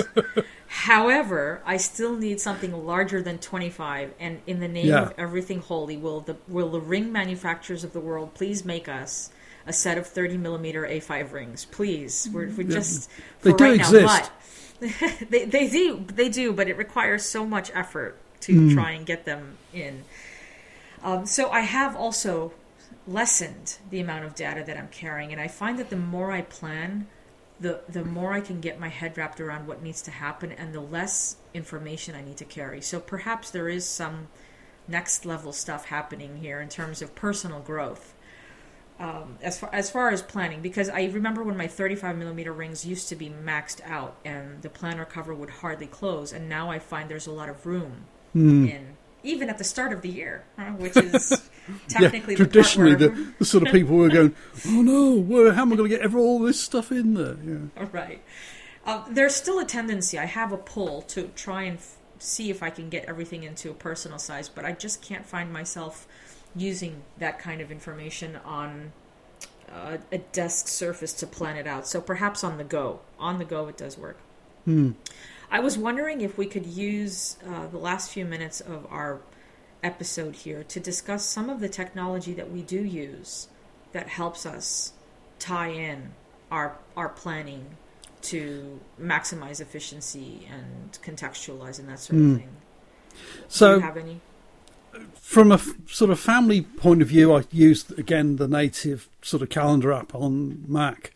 However, 0.68 1.60
I 1.64 1.76
still 1.76 2.16
need 2.16 2.40
something 2.40 2.86
larger 2.86 3.20
than 3.20 3.38
25. 3.38 4.14
And 4.20 4.40
in 4.46 4.60
the 4.60 4.68
name 4.68 4.86
yeah. 4.86 5.02
of 5.02 5.14
everything 5.18 5.60
holy, 5.60 5.96
will 5.96 6.20
the 6.20 6.36
will 6.46 6.70
the 6.70 6.80
ring 6.80 7.10
manufacturers 7.10 7.82
of 7.82 7.92
the 7.92 8.00
world 8.00 8.34
please 8.34 8.64
make 8.64 8.88
us 8.88 9.30
a 9.66 9.72
set 9.72 9.98
of 9.98 10.06
30 10.06 10.36
millimeter 10.36 10.82
A5 10.82 11.32
rings, 11.32 11.64
please? 11.64 12.28
We're, 12.32 12.48
we're 12.50 12.68
just 12.68 13.10
they 13.42 13.52
do 13.52 13.64
right 13.64 13.80
exist. 13.80 14.30
Now, 14.80 14.88
they 15.28 15.44
they 15.46 15.68
do 15.68 16.04
they 16.06 16.28
do, 16.28 16.52
but 16.52 16.68
it 16.68 16.76
requires 16.76 17.24
so 17.24 17.44
much 17.44 17.70
effort 17.74 18.16
to 18.42 18.52
mm. 18.52 18.74
try 18.74 18.92
and 18.92 19.04
get 19.04 19.24
them 19.24 19.58
in. 19.74 20.04
Um, 21.02 21.26
so 21.26 21.50
I 21.50 21.60
have 21.60 21.96
also 21.96 22.52
lessened 23.10 23.78
the 23.90 24.00
amount 24.00 24.24
of 24.24 24.34
data 24.34 24.62
that 24.64 24.76
I'm 24.76 24.88
carrying. 24.88 25.32
And 25.32 25.40
I 25.40 25.48
find 25.48 25.78
that 25.78 25.90
the 25.90 25.96
more 25.96 26.30
I 26.30 26.42
plan, 26.42 27.08
the 27.58 27.82
the 27.88 28.04
more 28.04 28.32
I 28.32 28.40
can 28.40 28.60
get 28.60 28.80
my 28.80 28.88
head 28.88 29.18
wrapped 29.18 29.40
around 29.40 29.66
what 29.66 29.82
needs 29.82 30.00
to 30.02 30.10
happen, 30.10 30.52
and 30.52 30.72
the 30.72 30.80
less 30.80 31.36
information 31.52 32.14
I 32.14 32.22
need 32.22 32.38
to 32.38 32.44
carry. 32.44 32.80
So 32.80 33.00
perhaps 33.00 33.50
there 33.50 33.68
is 33.68 33.84
some 33.84 34.28
next 34.88 35.26
level 35.26 35.52
stuff 35.52 35.86
happening 35.86 36.38
here 36.38 36.60
in 36.60 36.68
terms 36.68 37.02
of 37.02 37.14
personal 37.14 37.60
growth. 37.60 38.14
Um, 38.98 39.38
as 39.42 39.58
far 39.58 39.70
as 39.72 39.90
far 39.90 40.10
as 40.10 40.22
planning, 40.22 40.60
because 40.62 40.88
I 40.88 41.04
remember 41.06 41.42
when 41.42 41.56
my 41.56 41.66
35 41.66 42.16
millimeter 42.16 42.52
rings 42.52 42.86
used 42.86 43.08
to 43.08 43.16
be 43.16 43.28
maxed 43.28 43.80
out, 43.84 44.16
and 44.24 44.62
the 44.62 44.70
planner 44.70 45.04
cover 45.04 45.34
would 45.34 45.50
hardly 45.50 45.86
close, 45.86 46.32
and 46.32 46.48
now 46.48 46.70
I 46.70 46.78
find 46.78 47.10
there's 47.10 47.26
a 47.26 47.32
lot 47.32 47.48
of 47.48 47.66
room 47.66 48.04
mm. 48.34 48.70
in 48.70 48.96
even 49.22 49.50
at 49.50 49.58
the 49.58 49.64
start 49.64 49.92
of 49.92 50.02
the 50.02 50.08
year, 50.08 50.44
which 50.78 50.96
is 50.96 51.49
technically 51.88 52.34
yeah, 52.34 52.38
traditionally 52.38 52.94
the, 52.94 53.08
the, 53.08 53.34
the, 53.38 53.44
sort 53.44 53.66
of 53.66 53.72
people 53.72 53.96
who 53.96 54.04
are 54.04 54.08
going, 54.08 54.34
oh 54.66 54.82
no, 54.82 55.14
where, 55.14 55.52
how 55.52 55.62
am 55.62 55.72
I 55.72 55.76
going 55.76 55.90
to 55.90 55.96
get 55.96 56.14
all 56.14 56.38
this 56.38 56.60
stuff 56.60 56.90
in 56.90 57.14
there? 57.14 57.36
Yeah. 57.44 57.88
Right. 57.92 58.22
Uh, 58.86 59.04
there's 59.10 59.34
still 59.34 59.58
a 59.58 59.64
tendency. 59.64 60.18
I 60.18 60.24
have 60.24 60.52
a 60.52 60.56
pull 60.56 61.02
to 61.02 61.28
try 61.36 61.62
and 61.62 61.78
f- 61.78 61.96
see 62.18 62.50
if 62.50 62.62
I 62.62 62.70
can 62.70 62.88
get 62.88 63.04
everything 63.04 63.44
into 63.44 63.70
a 63.70 63.74
personal 63.74 64.18
size, 64.18 64.48
but 64.48 64.64
I 64.64 64.72
just 64.72 65.02
can't 65.02 65.26
find 65.26 65.52
myself 65.52 66.06
using 66.56 67.02
that 67.18 67.38
kind 67.38 67.60
of 67.60 67.70
information 67.70 68.36
on 68.44 68.92
uh, 69.72 69.98
a 70.10 70.18
desk 70.18 70.68
surface 70.68 71.12
to 71.14 71.26
plan 71.26 71.56
it 71.56 71.66
out. 71.66 71.86
So 71.86 72.00
perhaps 72.00 72.42
on 72.42 72.58
the 72.58 72.64
go. 72.64 73.00
On 73.18 73.38
the 73.38 73.44
go, 73.44 73.68
it 73.68 73.76
does 73.76 73.96
work. 73.96 74.16
Hmm. 74.64 74.92
I 75.50 75.60
was 75.60 75.76
wondering 75.76 76.20
if 76.20 76.38
we 76.38 76.46
could 76.46 76.66
use 76.66 77.36
uh, 77.46 77.66
the 77.66 77.78
last 77.78 78.10
few 78.10 78.24
minutes 78.24 78.60
of 78.60 78.86
our 78.90 79.20
episode 79.82 80.36
here 80.36 80.62
to 80.64 80.80
discuss 80.80 81.24
some 81.24 81.48
of 81.50 81.60
the 81.60 81.68
technology 81.68 82.32
that 82.34 82.50
we 82.50 82.62
do 82.62 82.82
use 82.82 83.48
that 83.92 84.08
helps 84.08 84.46
us 84.46 84.92
tie 85.38 85.70
in 85.70 86.12
our 86.50 86.76
our 86.96 87.08
planning 87.08 87.76
to 88.22 88.80
maximize 89.00 89.60
efficiency 89.60 90.48
and 90.50 90.98
contextualize 91.02 91.78
and 91.78 91.88
that 91.88 91.98
sort 91.98 92.18
of 92.18 92.26
mm. 92.26 92.36
thing. 92.38 92.56
So, 93.48 93.74
do 93.74 93.80
you 93.80 93.86
have 93.86 93.96
any? 93.96 94.20
From 95.14 95.52
a 95.52 95.54
f- 95.54 95.74
sort 95.88 96.10
of 96.10 96.18
family 96.18 96.62
point 96.62 97.00
of 97.00 97.08
view, 97.08 97.34
I 97.34 97.44
used 97.50 97.96
again 97.98 98.36
the 98.36 98.48
native 98.48 99.08
sort 99.22 99.42
of 99.42 99.48
calendar 99.48 99.92
app 99.92 100.14
on 100.14 100.64
Mac, 100.66 101.12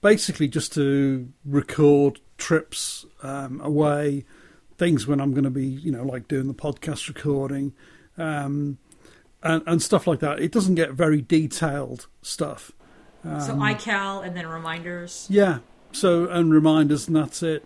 basically 0.00 0.48
just 0.48 0.72
to 0.74 1.28
record 1.44 2.20
trips 2.38 3.06
um, 3.22 3.60
away, 3.62 4.24
things 4.76 5.06
when 5.06 5.20
I'm 5.20 5.32
going 5.32 5.44
to 5.44 5.50
be, 5.50 5.66
you 5.66 5.90
know, 5.90 6.04
like 6.04 6.28
doing 6.28 6.48
the 6.48 6.54
podcast 6.54 7.08
recording, 7.08 7.72
um, 8.18 8.78
and, 9.42 9.62
and 9.66 9.82
stuff 9.82 10.06
like 10.06 10.20
that. 10.20 10.40
It 10.40 10.52
doesn't 10.52 10.74
get 10.74 10.92
very 10.92 11.22
detailed 11.22 12.06
stuff. 12.22 12.72
Um, 13.24 13.40
so 13.40 13.54
iCal 13.54 14.24
and 14.24 14.36
then 14.36 14.46
reminders. 14.46 15.26
Yeah. 15.30 15.58
So 15.92 16.28
and 16.28 16.52
reminders, 16.52 17.08
and 17.08 17.16
that's 17.16 17.42
it. 17.42 17.64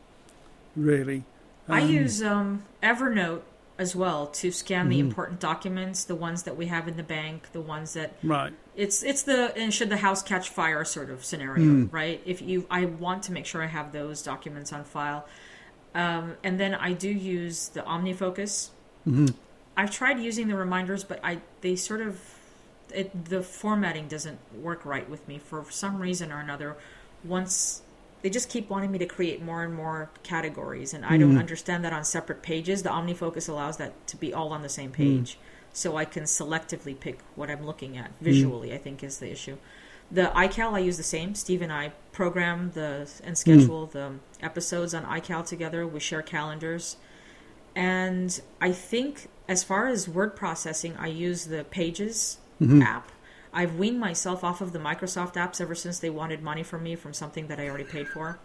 Really. 0.76 1.24
I 1.68 1.82
um, 1.82 1.90
use 1.90 2.22
um, 2.22 2.64
Evernote 2.82 3.42
as 3.80 3.96
well 3.96 4.26
to 4.26 4.52
scan 4.52 4.90
the 4.90 4.98
mm-hmm. 4.98 5.08
important 5.08 5.40
documents, 5.40 6.04
the 6.04 6.14
ones 6.14 6.42
that 6.42 6.54
we 6.54 6.66
have 6.66 6.86
in 6.86 6.98
the 6.98 7.02
bank, 7.02 7.50
the 7.52 7.60
ones 7.62 7.94
that 7.94 8.12
right. 8.22 8.52
it's 8.76 9.02
it's 9.02 9.22
the 9.22 9.56
and 9.56 9.72
should 9.72 9.88
the 9.88 9.96
house 9.96 10.22
catch 10.22 10.50
fire 10.50 10.84
sort 10.84 11.08
of 11.08 11.24
scenario, 11.24 11.64
mm. 11.64 11.92
right? 11.92 12.20
If 12.26 12.42
you, 12.42 12.66
I 12.70 12.84
want 12.84 13.22
to 13.24 13.32
make 13.32 13.46
sure 13.46 13.62
I 13.62 13.68
have 13.68 13.92
those 13.92 14.22
documents 14.22 14.70
on 14.72 14.84
file, 14.84 15.26
um, 15.94 16.36
and 16.44 16.60
then 16.60 16.74
I 16.74 16.92
do 16.92 17.08
use 17.08 17.68
the 17.68 17.80
OmniFocus. 17.80 18.68
Mm-hmm. 19.08 19.26
I've 19.80 19.90
tried 19.90 20.20
using 20.20 20.48
the 20.48 20.56
reminders, 20.56 21.04
but 21.04 21.20
I 21.24 21.38
they 21.62 21.74
sort 21.74 22.02
of 22.02 22.20
it, 22.92 23.24
the 23.24 23.42
formatting 23.42 24.08
doesn't 24.08 24.38
work 24.54 24.84
right 24.84 25.08
with 25.08 25.26
me 25.26 25.38
for 25.38 25.64
some 25.70 25.98
reason 25.98 26.30
or 26.30 26.38
another. 26.38 26.76
Once 27.24 27.80
they 28.20 28.28
just 28.28 28.50
keep 28.50 28.68
wanting 28.68 28.92
me 28.92 28.98
to 28.98 29.06
create 29.06 29.40
more 29.40 29.64
and 29.64 29.72
more 29.72 30.10
categories, 30.22 30.92
and 30.92 31.06
I 31.06 31.16
mm. 31.16 31.20
don't 31.20 31.38
understand 31.38 31.82
that 31.86 31.94
on 31.94 32.04
separate 32.04 32.42
pages. 32.42 32.82
The 32.82 32.90
OmniFocus 32.90 33.48
allows 33.48 33.78
that 33.78 34.06
to 34.08 34.18
be 34.18 34.34
all 34.34 34.52
on 34.52 34.60
the 34.60 34.68
same 34.68 34.92
page, 34.92 35.36
mm. 35.36 35.36
so 35.72 35.96
I 35.96 36.04
can 36.04 36.24
selectively 36.24 36.98
pick 36.98 37.20
what 37.34 37.48
I'm 37.48 37.64
looking 37.64 37.96
at 37.96 38.10
visually. 38.20 38.68
Mm. 38.68 38.74
I 38.74 38.78
think 38.78 39.02
is 39.02 39.18
the 39.18 39.30
issue. 39.30 39.56
The 40.12 40.30
iCal 40.36 40.74
I 40.74 40.80
use 40.80 40.98
the 40.98 41.02
same. 41.02 41.34
Steve 41.34 41.62
and 41.62 41.72
I 41.72 41.92
program 42.12 42.72
the 42.74 43.10
and 43.24 43.38
schedule 43.38 43.86
the 43.86 44.16
episodes 44.42 44.92
on 44.92 45.04
iCal 45.04 45.46
together. 45.46 45.86
We 45.86 46.00
share 46.00 46.20
calendars, 46.20 46.98
and 47.74 48.40
I 48.60 48.72
think 48.72 49.28
as 49.48 49.64
far 49.64 49.88
as 49.88 50.08
word 50.08 50.36
processing, 50.36 50.96
I 50.98 51.08
use 51.08 51.46
the 51.46 51.64
Pages 51.64 52.38
mm-hmm. 52.60 52.82
app. 52.82 53.10
I've 53.52 53.76
weaned 53.76 53.98
myself 53.98 54.44
off 54.44 54.60
of 54.60 54.72
the 54.72 54.78
Microsoft 54.78 55.34
apps 55.34 55.60
ever 55.60 55.74
since 55.74 55.98
they 55.98 56.10
wanted 56.10 56.42
money 56.42 56.62
from 56.62 56.84
me 56.84 56.94
from 56.94 57.12
something 57.12 57.48
that 57.48 57.58
I 57.58 57.68
already 57.68 57.84
paid 57.84 58.08
for. 58.08 58.38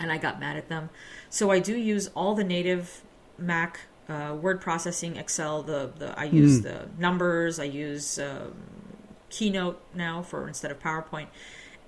And 0.00 0.10
I 0.10 0.18
got 0.18 0.40
mad 0.40 0.56
at 0.56 0.68
them. 0.68 0.90
So 1.30 1.50
I 1.50 1.60
do 1.60 1.76
use 1.76 2.08
all 2.14 2.34
the 2.34 2.44
native 2.44 3.02
Mac 3.38 3.80
uh, 4.08 4.36
word 4.40 4.60
processing, 4.60 5.16
Excel. 5.16 5.62
The, 5.62 5.92
the 5.96 6.18
I 6.18 6.24
use 6.24 6.60
mm. 6.60 6.62
the 6.64 6.88
numbers. 6.98 7.60
I 7.60 7.64
use 7.64 8.18
um, 8.18 8.54
Keynote 9.30 9.80
now 9.94 10.22
for 10.22 10.48
instead 10.48 10.70
of 10.70 10.80
PowerPoint, 10.80 11.28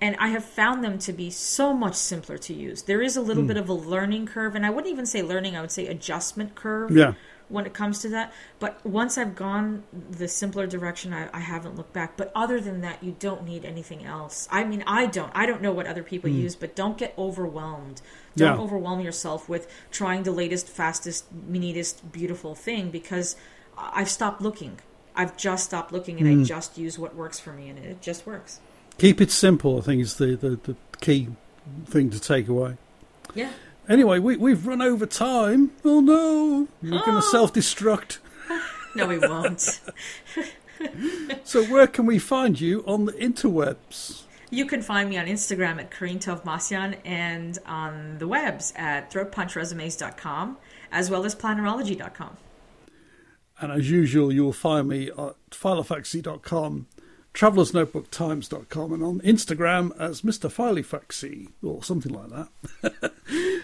and 0.01 0.15
I 0.19 0.29
have 0.29 0.43
found 0.43 0.83
them 0.83 0.97
to 0.99 1.13
be 1.13 1.29
so 1.29 1.73
much 1.73 1.95
simpler 1.95 2.37
to 2.39 2.53
use. 2.53 2.83
There 2.83 3.01
is 3.01 3.15
a 3.15 3.21
little 3.21 3.43
mm. 3.43 3.47
bit 3.47 3.57
of 3.57 3.69
a 3.69 3.73
learning 3.73 4.25
curve, 4.25 4.55
and 4.55 4.65
I 4.65 4.69
wouldn't 4.71 4.91
even 4.91 5.05
say 5.05 5.21
learning. 5.21 5.55
I 5.55 5.61
would 5.61 5.71
say 5.71 5.87
adjustment 5.87 6.55
curve. 6.55 6.91
Yeah 6.91 7.13
when 7.51 7.65
it 7.65 7.73
comes 7.73 7.99
to 7.99 8.09
that. 8.09 8.33
But 8.59 8.83
once 8.85 9.17
I've 9.17 9.35
gone 9.35 9.83
the 10.09 10.27
simpler 10.27 10.65
direction, 10.65 11.13
I, 11.13 11.29
I, 11.33 11.41
haven't 11.41 11.75
looked 11.75 11.93
back. 11.93 12.15
But 12.17 12.31
other 12.33 12.61
than 12.61 12.81
that, 12.81 13.03
you 13.03 13.15
don't 13.19 13.43
need 13.43 13.65
anything 13.65 14.05
else. 14.05 14.47
I 14.49 14.63
mean, 14.63 14.83
I 14.87 15.05
don't. 15.05 15.31
I 15.35 15.45
don't 15.45 15.61
know 15.61 15.73
what 15.73 15.85
other 15.85 16.03
people 16.03 16.29
mm. 16.29 16.41
use, 16.41 16.55
but 16.55 16.75
don't 16.75 16.97
get 16.97 17.13
overwhelmed. 17.17 18.01
Don't 18.35 18.57
yeah. 18.57 18.63
overwhelm 18.63 19.01
yourself 19.01 19.49
with 19.49 19.69
trying 19.91 20.23
the 20.23 20.31
latest, 20.31 20.69
fastest, 20.69 21.25
neatest, 21.47 22.11
beautiful 22.11 22.55
thing 22.55 22.89
because 22.89 23.35
I've 23.77 24.09
stopped 24.09 24.41
looking. 24.41 24.79
I've 25.13 25.35
just 25.35 25.65
stopped 25.65 25.91
looking 25.91 26.19
and 26.19 26.27
mm. 26.27 26.31
I 26.31 26.35
hmm. 26.35 26.43
just 26.43 26.77
use 26.77 26.97
what 26.97 27.15
works 27.15 27.37
for 27.37 27.51
me 27.51 27.67
and 27.67 27.77
it 27.77 28.01
just 28.01 28.25
works. 28.25 28.61
Keep 29.01 29.19
it 29.19 29.31
simple, 29.31 29.79
I 29.79 29.81
think, 29.81 29.99
is 29.99 30.17
the, 30.17 30.35
the, 30.35 30.49
the 30.61 30.75
key 30.99 31.29
thing 31.85 32.11
to 32.11 32.19
take 32.19 32.47
away. 32.47 32.77
Yeah. 33.33 33.49
Anyway, 33.89 34.19
we, 34.19 34.37
we've 34.37 34.67
run 34.67 34.79
over 34.79 35.07
time. 35.07 35.71
Oh 35.83 36.01
no, 36.01 36.67
we're 36.83 36.99
oh. 36.99 37.03
going 37.03 37.19
to 37.19 37.23
self 37.23 37.51
destruct. 37.51 38.19
no, 38.95 39.07
we 39.07 39.17
won't. 39.17 39.81
so, 41.43 41.63
where 41.63 41.87
can 41.87 42.05
we 42.05 42.19
find 42.19 42.61
you 42.61 42.83
on 42.85 43.05
the 43.05 43.13
interwebs? 43.13 44.21
You 44.51 44.67
can 44.67 44.83
find 44.83 45.09
me 45.09 45.17
on 45.17 45.25
Instagram 45.25 45.79
at 45.79 45.89
Karine 45.89 46.95
and 47.03 47.57
on 47.65 48.19
the 48.19 48.27
webs 48.27 48.71
at 48.75 49.09
throatpunchresumes.com 49.09 50.57
as 50.91 51.09
well 51.09 51.25
as 51.25 51.33
plannerology.com. 51.33 52.37
And 53.59 53.71
as 53.71 53.89
usual, 53.89 54.31
you'll 54.31 54.53
find 54.53 54.87
me 54.87 55.07
at 55.07 55.35
philofaxy.com, 55.49 56.85
travelersnotebooktimes.com, 57.33 58.93
and 58.93 59.03
on 59.03 59.21
Instagram 59.21 59.97
as 59.99 60.21
Mr. 60.21 60.51
Philofaxy 60.51 61.49
or 61.63 61.83
something 61.83 62.13
like 62.13 62.29
that. 62.81 63.13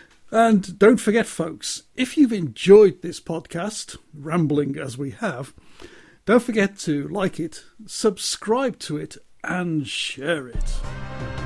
And 0.32 0.78
don't 0.78 0.98
forget, 0.98 1.26
folks, 1.26 1.84
if 1.96 2.18
you've 2.18 2.34
enjoyed 2.34 3.02
this 3.02 3.22
podcast, 3.22 3.98
rambling 4.14 4.78
as 4.78 4.98
we 4.98 5.12
have, 5.12 5.54
don't 6.26 6.44
forget 6.44 6.78
to 6.80 7.08
like 7.08 7.40
it, 7.40 7.64
subscribe 7.86 8.78
to 8.80 8.98
it, 8.98 9.18
and 9.44 9.88
share 9.88 10.48
it. 10.50 11.37